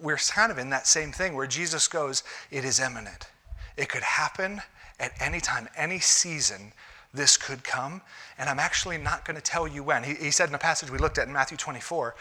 [0.01, 3.29] we're kind of in that same thing where Jesus goes, It is imminent.
[3.77, 4.61] It could happen
[4.99, 6.73] at any time, any season,
[7.13, 8.03] this could come.
[8.39, 10.05] And I'm actually not going to tell you when.
[10.05, 12.15] He, he, said in a passage we looked at in Matthew 24,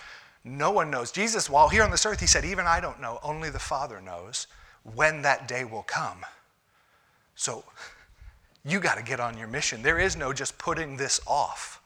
[0.44, 1.12] no one knows.
[1.12, 4.02] Jesus, while here on this earth, he said, Even I don't know, only the Father
[4.02, 4.48] knows
[4.84, 6.26] when that day will come.
[7.36, 7.64] So
[8.66, 9.82] you got to get on your mission.
[9.82, 11.82] There is no just putting this off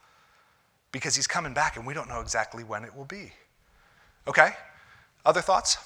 [0.92, 3.34] because he's coming back and we don't know exactly when it will be.
[4.28, 4.52] Okay?
[5.26, 5.78] Other thoughts?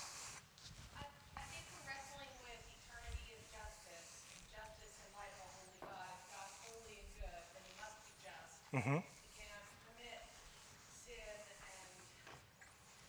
[8.77, 9.01] Mm-hmm.
[9.01, 10.21] He cannot commit
[10.93, 11.89] sin and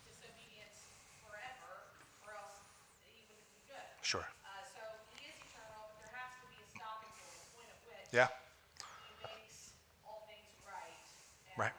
[0.09, 0.81] disobedience
[1.20, 1.92] forever,
[2.24, 2.57] or else
[3.04, 3.85] he wouldn't be good.
[4.00, 4.24] Sure.
[4.24, 4.81] Uh, so
[5.12, 8.09] he is eternal, but there has to be a stopping point, a point at which
[8.16, 8.33] yeah.
[8.96, 9.76] he makes
[10.09, 11.04] all things right.
[11.61, 11.76] right.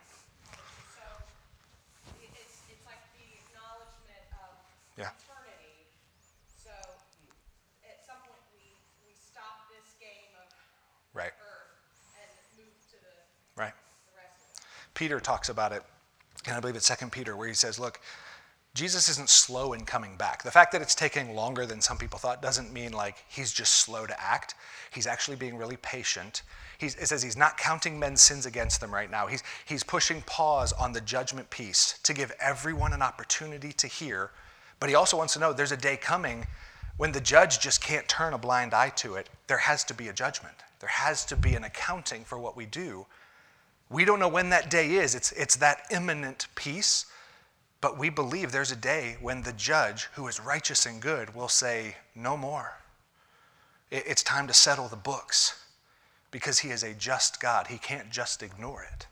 [5.02, 5.10] Yeah.
[5.17, 5.89] eternity.
[6.62, 6.78] So
[7.89, 10.45] at some point we, we stop this game of
[11.17, 11.34] right.
[11.41, 11.73] earth
[12.21, 13.15] and move to the,
[13.58, 13.73] right.
[14.06, 14.89] the rest of it.
[15.00, 15.82] Peter talks about it,
[16.46, 18.00] and I believe it's Second Peter, where he says, look,
[18.76, 20.44] Jesus isn't slow in coming back.
[20.44, 23.78] The fact that it's taking longer than some people thought doesn't mean like he's just
[23.78, 24.54] slow to act.
[24.92, 26.44] He's actually being really patient.
[26.78, 29.26] He's, it says he's not counting men's sins against them right now.
[29.26, 34.30] He's, he's pushing pause on the judgment piece to give everyone an opportunity to hear
[34.80, 36.46] but he also wants to know there's a day coming
[36.98, 39.30] when the judge just can't turn a blind eye to it.
[39.48, 42.65] There has to be a judgment, there has to be an accounting for what we
[42.65, 43.06] do.
[43.90, 47.06] We don't know when that day is, it's, it's that imminent piece.
[47.81, 51.48] But we believe there's a day when the judge, who is righteous and good, will
[51.48, 52.77] say, No more.
[53.90, 55.65] It's time to settle the books
[56.29, 57.67] because he is a just God.
[57.67, 59.08] He can't just ignore it.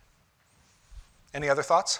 [1.33, 1.99] Any other thoughts?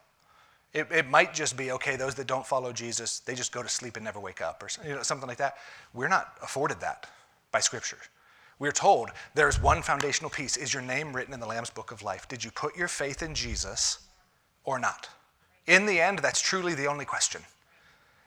[0.73, 3.69] It, it might just be, okay, those that don't follow Jesus, they just go to
[3.69, 5.57] sleep and never wake up, or you know, something like that.
[5.93, 7.07] We're not afforded that
[7.51, 7.97] by Scripture.
[8.57, 10.55] We're told there's one foundational piece.
[10.55, 12.27] Is your name written in the Lamb's Book of Life?
[12.27, 13.99] Did you put your faith in Jesus
[14.63, 15.09] or not?
[15.67, 17.41] In the end, that's truly the only question.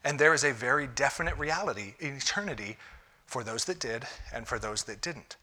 [0.05, 2.77] And there is a very definite reality in eternity
[3.27, 5.37] for those that did and for those that didn't.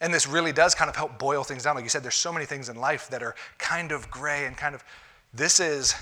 [0.00, 1.76] And this really does kind of help boil things down.
[1.76, 4.56] Like you said, there's so many things in life that are kind of gray and
[4.56, 4.84] kind of,
[5.32, 5.94] this is,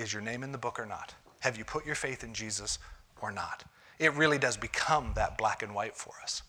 [0.00, 1.14] is your name in the book or not?
[1.40, 2.78] Have you put your faith in Jesus
[3.20, 3.64] or not?
[3.98, 6.42] It really does become that black and white for us.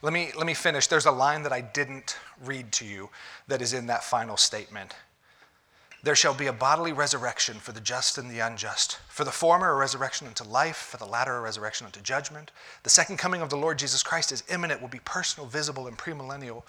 [0.00, 0.86] Let me, let me finish.
[0.86, 3.10] There's a line that I didn't read to you
[3.48, 4.94] that is in that final statement.
[6.04, 8.98] There shall be a bodily resurrection for the just and the unjust.
[9.08, 12.52] For the former, a resurrection unto life, for the latter, a resurrection unto judgment.
[12.84, 15.98] The second coming of the Lord Jesus Christ is imminent, will be personal, visible, and
[15.98, 16.62] premillennial.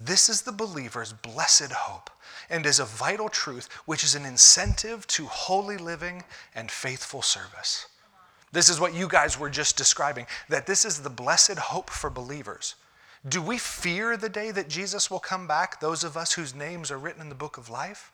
[0.00, 2.10] This is the believer's blessed hope
[2.48, 6.24] and is a vital truth which is an incentive to holy living
[6.54, 7.86] and faithful service.
[8.52, 12.10] This is what you guys were just describing that this is the blessed hope for
[12.10, 12.74] believers.
[13.28, 16.90] Do we fear the day that Jesus will come back, those of us whose names
[16.90, 18.10] are written in the book of life?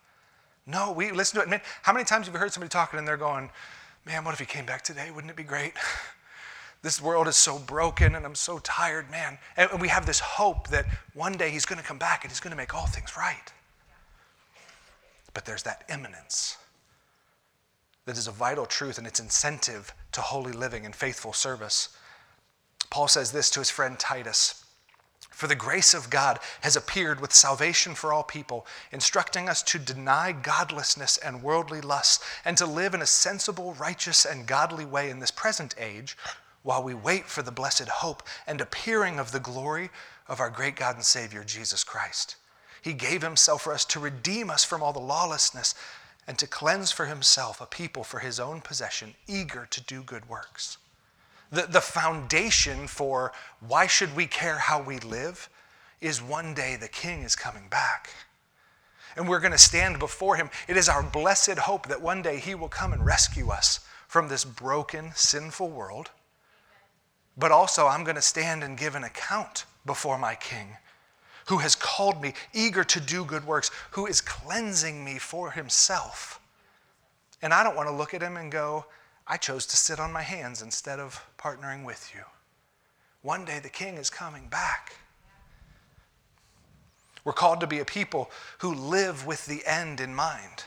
[0.67, 1.49] No, we listen to it.
[1.49, 3.51] Man, how many times have you heard somebody talking and they're going,
[4.05, 5.11] Man, what if he came back today?
[5.11, 5.73] Wouldn't it be great?
[6.87, 9.39] This world is so broken and I'm so tired, man.
[9.57, 12.39] And we have this hope that one day he's going to come back and he's
[12.39, 13.53] going to make all things right.
[15.35, 16.59] But there's that imminence
[18.05, 21.89] that is a vital truth and its incentive to holy living and faithful service.
[22.89, 24.65] Paul says this to his friend Titus.
[25.31, 29.81] For the grace of God has appeared with salvation for all people, instructing us to
[29.81, 35.11] deny godlessness and worldly lusts, and to live in a sensible, righteous, and godly way
[35.11, 36.17] in this present age,
[36.67, 39.89] while we wait for the blessed hope and appearing of the glory
[40.27, 42.35] of our great God and Savior, Jesus Christ.
[42.83, 45.77] He gave himself for us to redeem us from all the lawlessness
[46.27, 50.29] and to cleanse for himself a people for his own possession, eager to do good
[50.29, 50.79] works.
[51.53, 55.49] The, the foundation for why should we care how we live
[56.01, 58.11] is one day the king is coming back.
[59.17, 60.51] And we're going to stand before him.
[60.67, 64.27] It is our blessed hope that one day he will come and rescue us from
[64.27, 66.11] this broken, sinful world.
[67.37, 70.77] But also, I'm going to stand and give an account before my king
[71.47, 76.41] who has called me, eager to do good works, who is cleansing me for himself.
[77.41, 78.87] And I don't want to look at him and go,
[79.27, 82.23] I chose to sit on my hands instead of partnering with you.
[83.23, 84.97] One day the king is coming back.
[87.25, 90.65] We're called to be a people who live with the end in mind.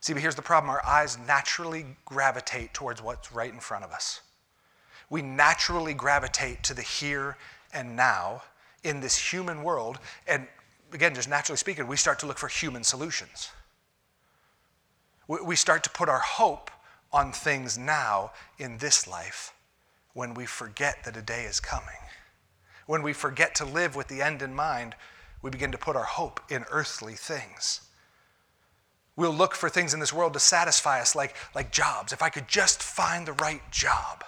[0.00, 3.92] See, but here's the problem our eyes naturally gravitate towards what's right in front of
[3.92, 4.20] us.
[5.10, 7.36] We naturally gravitate to the here
[7.72, 8.42] and now
[8.82, 9.98] in this human world.
[10.26, 10.46] And
[10.92, 13.50] again, just naturally speaking, we start to look for human solutions.
[15.28, 16.70] We- start to put our hope
[17.12, 19.52] on things now in this life
[20.12, 21.98] when we forget that a day is coming.
[22.86, 24.94] When we forget to live with the end in mind,
[25.42, 27.80] we begin to put our hope in earthly things.
[29.16, 32.12] We'll look for things in this world to satisfy us, like, like jobs.
[32.12, 34.24] If I could just find the right job,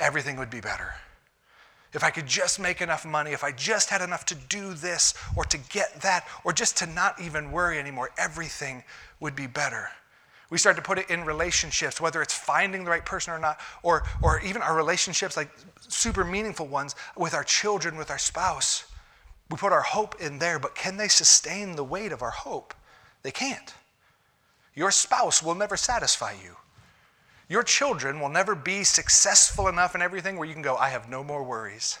[0.00, 0.94] everything would be better.
[1.92, 5.14] If I could just make enough money, if I just had enough to do this
[5.36, 8.84] or to get that, or just to not even worry anymore, everything
[9.20, 9.88] would be better.
[10.50, 13.58] We start to put it in relationships, whether it's finding the right person or not,
[13.82, 18.84] or, or even our relationships, like super meaningful ones with our children, with our spouse.
[19.50, 22.74] We put our hope in there, but can they sustain the weight of our hope?
[23.22, 23.74] They can't.
[24.74, 26.56] Your spouse will never satisfy you.
[27.48, 31.08] Your children will never be successful enough in everything where you can go, I have
[31.08, 31.98] no more worries.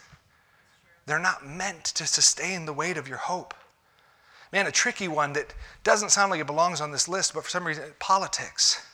[1.06, 3.54] They're not meant to sustain the weight of your hope.
[4.52, 7.50] Man, a tricky one that doesn't sound like it belongs on this list, but for
[7.50, 8.86] some reason, politics.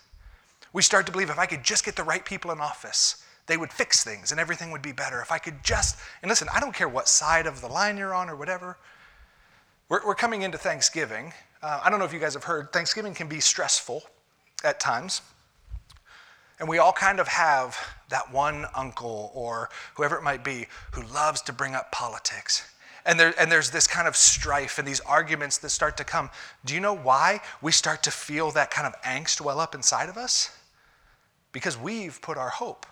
[0.73, 3.57] We start to believe if I could just get the right people in office, they
[3.57, 5.21] would fix things and everything would be better.
[5.21, 8.15] If I could just, and listen, I don't care what side of the line you're
[8.15, 8.79] on or whatever.
[9.89, 11.33] We're, we're coming into Thanksgiving.
[11.63, 14.03] Uh, I don't know if you guys have heard, Thanksgiving can be stressful
[14.65, 15.21] at times.
[16.61, 17.77] And we all kind of have
[18.11, 22.71] that one uncle or whoever it might be who loves to bring up politics.
[23.07, 26.31] And, there, and there's this kind of strife and these arguments that start to come.
[26.65, 30.09] Do you know why we start to feel that kind of angst well up inside
[30.09, 30.57] of us?
[31.53, 32.87] Because we've put our hope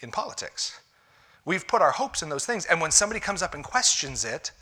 [0.00, 0.80] in politics.
[1.44, 2.64] We've put our hopes in those things.
[2.66, 4.52] And when somebody comes up and questions it,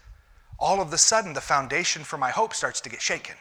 [0.59, 3.37] all of a sudden the foundation for my hope starts to get shaken.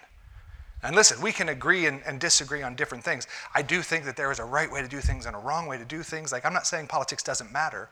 [0.83, 3.27] And listen, we can agree and, and, disagree on different things.
[3.55, 5.65] I do think that there is a right way to do things and a wrong
[5.65, 6.31] way to do things.
[6.31, 7.89] Like, I'm not saying politics doesn't matter,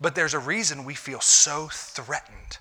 [0.00, 2.58] but there's a reason we feel so threatened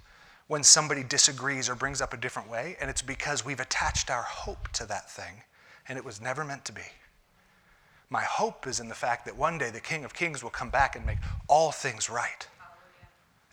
[0.47, 4.23] when somebody disagrees or brings up a different way, and it's because we've attached our
[4.23, 5.43] hope to that thing,
[5.87, 6.81] and it was never meant to be.
[8.09, 10.69] My hope is in the fact that one day the King of Kings will come
[10.69, 12.47] back and make all things right.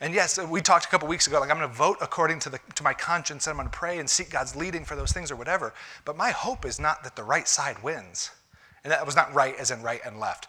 [0.00, 2.50] And yes, we talked a couple weeks ago, like I'm going to vote according to,
[2.50, 5.12] the, to my conscience and I'm going to pray and seek God's leading for those
[5.12, 5.74] things or whatever.
[6.04, 8.30] But my hope is not that the right side wins.
[8.84, 10.46] And that was not right as in right and left.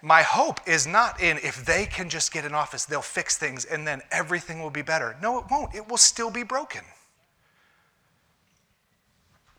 [0.00, 3.64] My hope is not in if they can just get in office, they'll fix things
[3.64, 5.16] and then everything will be better.
[5.20, 5.74] No, it won't.
[5.74, 6.82] It will still be broken.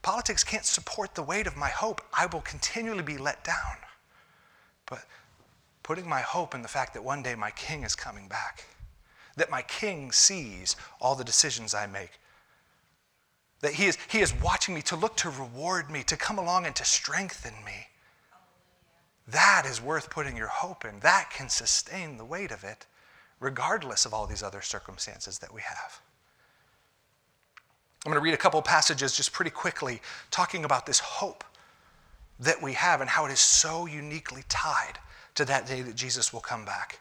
[0.02, 2.02] Politics can't support the weight of my hope.
[2.18, 3.76] I will continually be let down.
[4.86, 5.04] But
[5.90, 8.64] putting my hope in the fact that one day my king is coming back,
[9.38, 12.20] that my king sees all the decisions I make,
[13.62, 16.68] that he is, he is watching me to look to reward me, to come along
[16.68, 17.88] and to strengthen me.
[19.30, 21.00] That is worth putting your hope in.
[21.00, 22.86] That can sustain the weight of it,
[23.40, 26.02] regardless of all these other circumstances that we have.
[28.06, 31.44] I'm going to read a couple passages just pretty quickly talking about this hope
[32.40, 35.00] that we have and how it is so uniquely tied
[35.40, 37.00] to that day that Jesus will come back.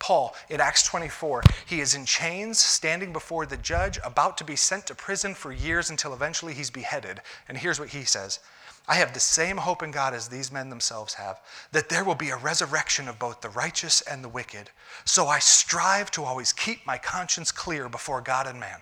[0.00, 4.56] Paul, in Acts 24, he is in chains, standing before the judge, about to be
[4.56, 7.20] sent to prison for years until eventually he's beheaded.
[7.48, 8.40] And here's what he says
[8.88, 11.40] I have the same hope in God as these men themselves have,
[11.70, 14.70] that there will be a resurrection of both the righteous and the wicked.
[15.04, 18.80] So I strive to always keep my conscience clear before God and man.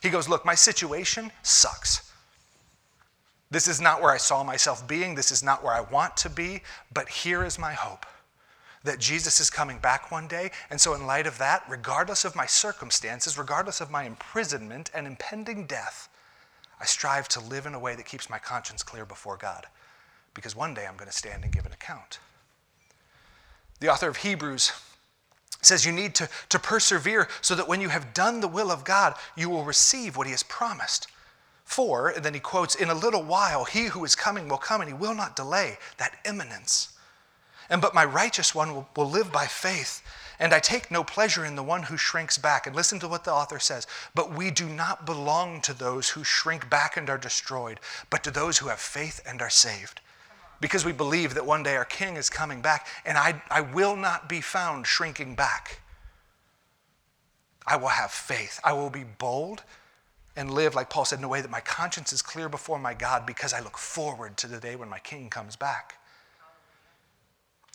[0.00, 2.05] He goes, Look, my situation sucks.
[3.50, 5.14] This is not where I saw myself being.
[5.14, 6.62] This is not where I want to be.
[6.92, 8.04] But here is my hope
[8.82, 10.50] that Jesus is coming back one day.
[10.70, 15.06] And so, in light of that, regardless of my circumstances, regardless of my imprisonment and
[15.06, 16.08] impending death,
[16.80, 19.66] I strive to live in a way that keeps my conscience clear before God.
[20.34, 22.18] Because one day I'm going to stand and give an account.
[23.80, 24.72] The author of Hebrews
[25.62, 28.84] says you need to, to persevere so that when you have done the will of
[28.84, 31.08] God, you will receive what He has promised.
[31.66, 34.80] For, and then he quotes, in a little while, he who is coming will come
[34.80, 36.96] and he will not delay, that imminence.
[37.68, 40.00] And but my righteous one will, will live by faith.
[40.38, 42.66] And I take no pleasure in the one who shrinks back.
[42.66, 43.88] And listen to what the author says.
[44.14, 48.30] But we do not belong to those who shrink back and are destroyed, but to
[48.30, 50.00] those who have faith and are saved.
[50.60, 53.96] Because we believe that one day our king is coming back, and I, I will
[53.96, 55.80] not be found shrinking back.
[57.66, 58.60] I will have faith.
[58.62, 59.64] I will be bold
[60.36, 62.94] and live, like Paul said, in a way that my conscience is clear before my
[62.94, 65.98] God because I look forward to the day when my king comes back.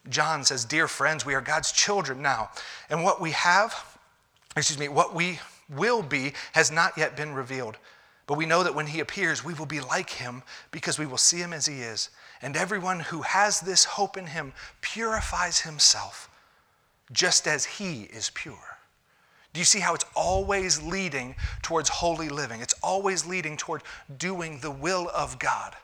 [0.09, 2.49] John says, Dear friends, we are God's children now.
[2.89, 3.97] And what we have,
[4.55, 5.39] excuse me, what we
[5.69, 7.77] will be has not yet been revealed.
[8.27, 11.17] But we know that when he appears, we will be like him because we will
[11.17, 12.09] see him as he is.
[12.41, 16.29] And everyone who has this hope in him purifies himself
[17.11, 18.70] just as he is pure.
[19.53, 22.61] Do you see how it's always leading towards holy living?
[22.61, 23.83] It's always leading toward
[24.17, 25.75] doing the will of God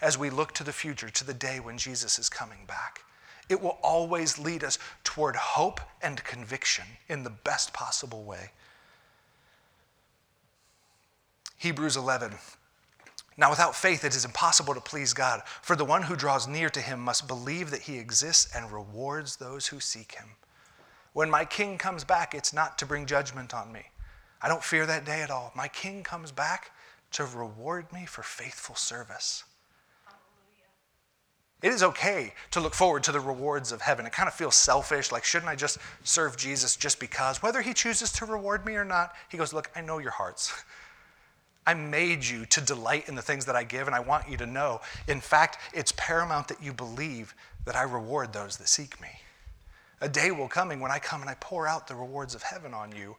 [0.00, 3.02] as we look to the future, to the day when Jesus is coming back.
[3.48, 8.50] It will always lead us toward hope and conviction in the best possible way.
[11.58, 12.32] Hebrews 11.
[13.36, 16.70] Now, without faith, it is impossible to please God, for the one who draws near
[16.70, 20.28] to him must believe that he exists and rewards those who seek him.
[21.20, 23.82] When my king comes back, it's not to bring judgment on me.
[24.40, 25.52] I don't fear that day at all.
[25.54, 26.70] My king comes back
[27.10, 29.44] to reward me for faithful service.
[31.60, 34.06] It is okay to look forward to the rewards of heaven.
[34.06, 37.42] It kind of feels selfish, like, shouldn't I just serve Jesus just because?
[37.42, 40.50] Whether he chooses to reward me or not, he goes, Look, I know your hearts.
[41.66, 44.38] I made you to delight in the things that I give, and I want you
[44.38, 44.80] to know.
[45.06, 47.34] In fact, it's paramount that you believe
[47.66, 49.10] that I reward those that seek me.
[50.00, 52.72] A day will coming when I come and I pour out the rewards of heaven
[52.72, 53.16] on you.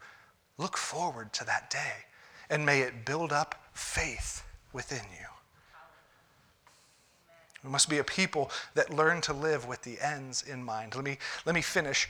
[0.58, 2.06] Look forward to that day,
[2.50, 5.28] and may it build up faith within you.
[7.64, 10.96] We must be a people that learn to live with the ends in mind.
[10.96, 12.10] Let me, let me finish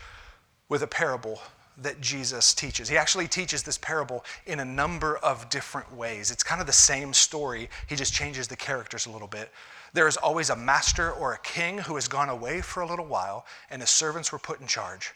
[0.69, 1.41] with a parable
[1.77, 2.87] that Jesus teaches.
[2.87, 6.31] He actually teaches this parable in a number of different ways.
[6.31, 9.51] It's kind of the same story, he just changes the characters a little bit.
[9.93, 13.05] There is always a master or a king who has gone away for a little
[13.05, 15.13] while, and his servants were put in charge.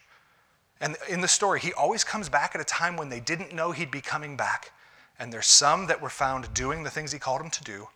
[0.82, 3.72] And in the story, he always comes back at a time when they didn't know
[3.72, 4.72] he'd be coming back.
[5.18, 7.88] And there's some that were found doing the things he called them to do.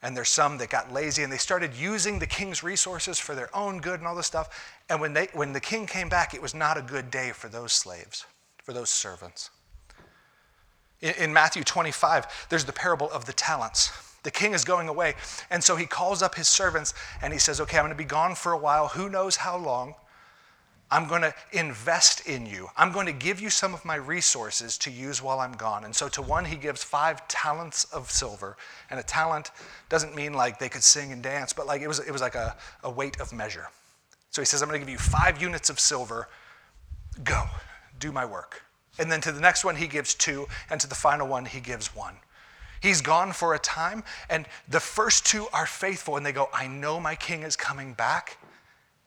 [0.00, 3.54] And there's some that got lazy and they started using the king's resources for their
[3.54, 4.76] own good and all this stuff.
[4.88, 7.48] And when, they, when the king came back, it was not a good day for
[7.48, 8.24] those slaves,
[8.62, 9.50] for those servants.
[11.00, 13.90] In, in Matthew 25, there's the parable of the talents.
[14.28, 15.14] The king is going away,
[15.48, 18.04] and so he calls up his servants and he says, Okay, I'm going to be
[18.04, 18.88] gone for a while.
[18.88, 19.94] Who knows how long?
[20.90, 22.68] I'm going to invest in you.
[22.76, 25.86] I'm going to give you some of my resources to use while I'm gone.
[25.86, 28.58] And so to one, he gives five talents of silver.
[28.90, 29.50] And a talent
[29.88, 32.34] doesn't mean like they could sing and dance, but like it was, it was like
[32.34, 32.54] a,
[32.84, 33.68] a weight of measure.
[34.28, 36.28] So he says, I'm going to give you five units of silver.
[37.24, 37.44] Go,
[37.98, 38.62] do my work.
[38.98, 40.48] And then to the next one, he gives two.
[40.68, 42.16] And to the final one, he gives one.
[42.80, 46.66] He's gone for a time, and the first two are faithful, and they go, I
[46.66, 48.38] know my king is coming back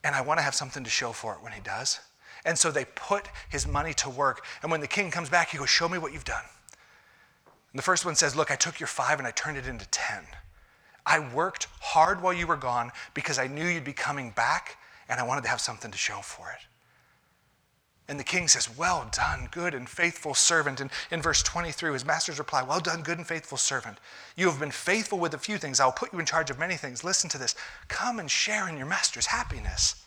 [0.04, 2.00] and I want to have something to show for it when he does.
[2.44, 4.46] And so they put his money to work.
[4.62, 6.44] And when the king comes back, he goes, Show me what you've done.
[7.72, 9.88] And the first one says, Look, I took your five and I turned it into
[9.90, 10.24] 10.
[11.06, 15.20] I worked hard while you were gone because I knew you'd be coming back and
[15.20, 16.66] I wanted to have something to show for it.
[18.08, 20.82] And the king says, Well done, good and faithful servant.
[20.82, 24.00] And in verse 23, his master's reply, Well done, good and faithful servant.
[24.36, 25.80] You have been faithful with a few things.
[25.80, 27.04] I'll put you in charge of many things.
[27.04, 27.56] Listen to this.
[27.88, 30.04] Come and share in your master's happiness.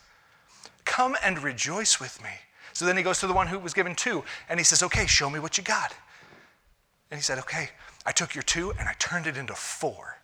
[0.84, 2.30] Come and rejoice with me.
[2.72, 5.06] So then he goes to the one who was given two, and he says, Okay,
[5.06, 5.94] show me what you got.
[7.10, 7.70] And he said, Okay,
[8.04, 10.18] I took your two and I turned it into four.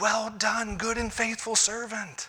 [0.00, 2.28] Well done, good and faithful servant.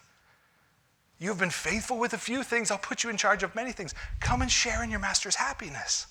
[1.19, 2.71] You have been faithful with a few things.
[2.71, 3.93] I'll put you in charge of many things.
[4.19, 6.07] Come and share in your master's happiness.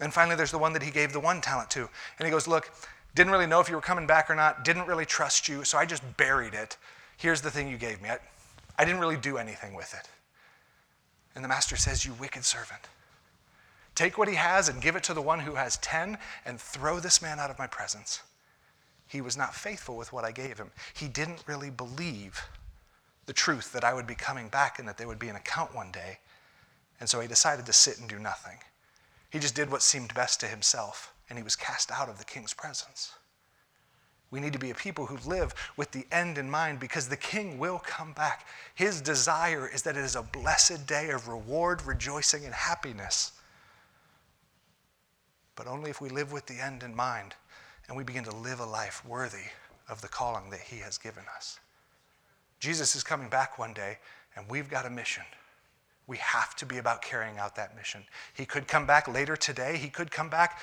[0.00, 1.80] And finally, there's the one that he gave the one talent to.
[2.18, 2.70] And he goes, Look,
[3.14, 5.76] didn't really know if you were coming back or not, didn't really trust you, so
[5.76, 6.76] I just buried it.
[7.16, 8.08] Here's the thing you gave me.
[8.08, 8.18] I,
[8.78, 10.08] I didn't really do anything with it.
[11.34, 12.88] And the master says, You wicked servant.
[13.94, 17.00] Take what he has and give it to the one who has 10 and throw
[17.00, 18.22] this man out of my presence.
[19.06, 20.70] He was not faithful with what I gave him.
[20.94, 22.40] He didn't really believe
[23.30, 25.72] the truth that I would be coming back and that there would be an account
[25.72, 26.18] one day.
[26.98, 28.58] And so he decided to sit and do nothing.
[29.30, 32.24] He just did what seemed best to himself, and he was cast out of the
[32.24, 33.12] king's presence.
[34.32, 37.16] We need to be a people who live with the end in mind because the
[37.16, 38.48] king will come back.
[38.74, 43.30] His desire is that it is a blessed day of reward, rejoicing, and happiness.
[45.54, 47.36] But only if we live with the end in mind
[47.86, 49.50] and we begin to live a life worthy
[49.88, 51.60] of the calling that he has given us.
[52.60, 53.98] Jesus is coming back one day,
[54.36, 55.24] and we've got a mission.
[56.06, 58.04] We have to be about carrying out that mission.
[58.34, 60.60] He could come back later today, he could come back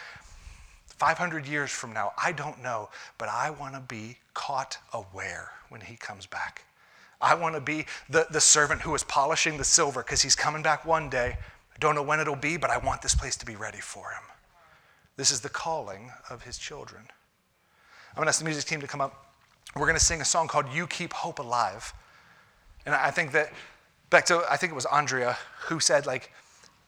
[0.86, 2.14] 500 years from now.
[2.22, 6.64] I don't know, but I want to be caught aware when he comes back.
[7.20, 10.62] I want to be the, the servant who is polishing the silver because he's coming
[10.62, 11.38] back one day.
[11.40, 14.10] I don't know when it'll be, but I want this place to be ready for
[14.12, 14.24] him.
[15.16, 17.04] This is the calling of his children.
[18.12, 19.27] I'm going to ask the music team to come up.
[19.76, 21.94] We're going to sing a song called You Keep Hope Alive.
[22.86, 23.52] And I think that,
[24.10, 26.32] back to, I think it was Andrea who said, like,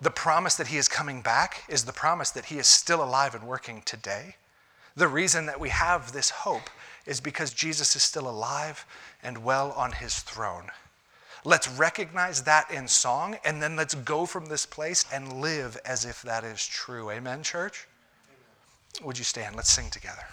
[0.02, 3.36] the promise that he is coming back is the promise that he is still alive
[3.36, 4.36] and working today.
[4.96, 6.70] The reason that we have this hope
[7.06, 8.86] is because Jesus is still alive
[9.22, 10.72] and well on his throne.
[11.44, 16.06] Let's recognize that in song, and then let's go from this place and live as
[16.06, 17.12] if that is true.
[17.12, 17.88] Amen, church?
[18.28, 19.08] Amen.
[19.08, 19.56] Would you stand?
[19.56, 20.24] Let's sing together.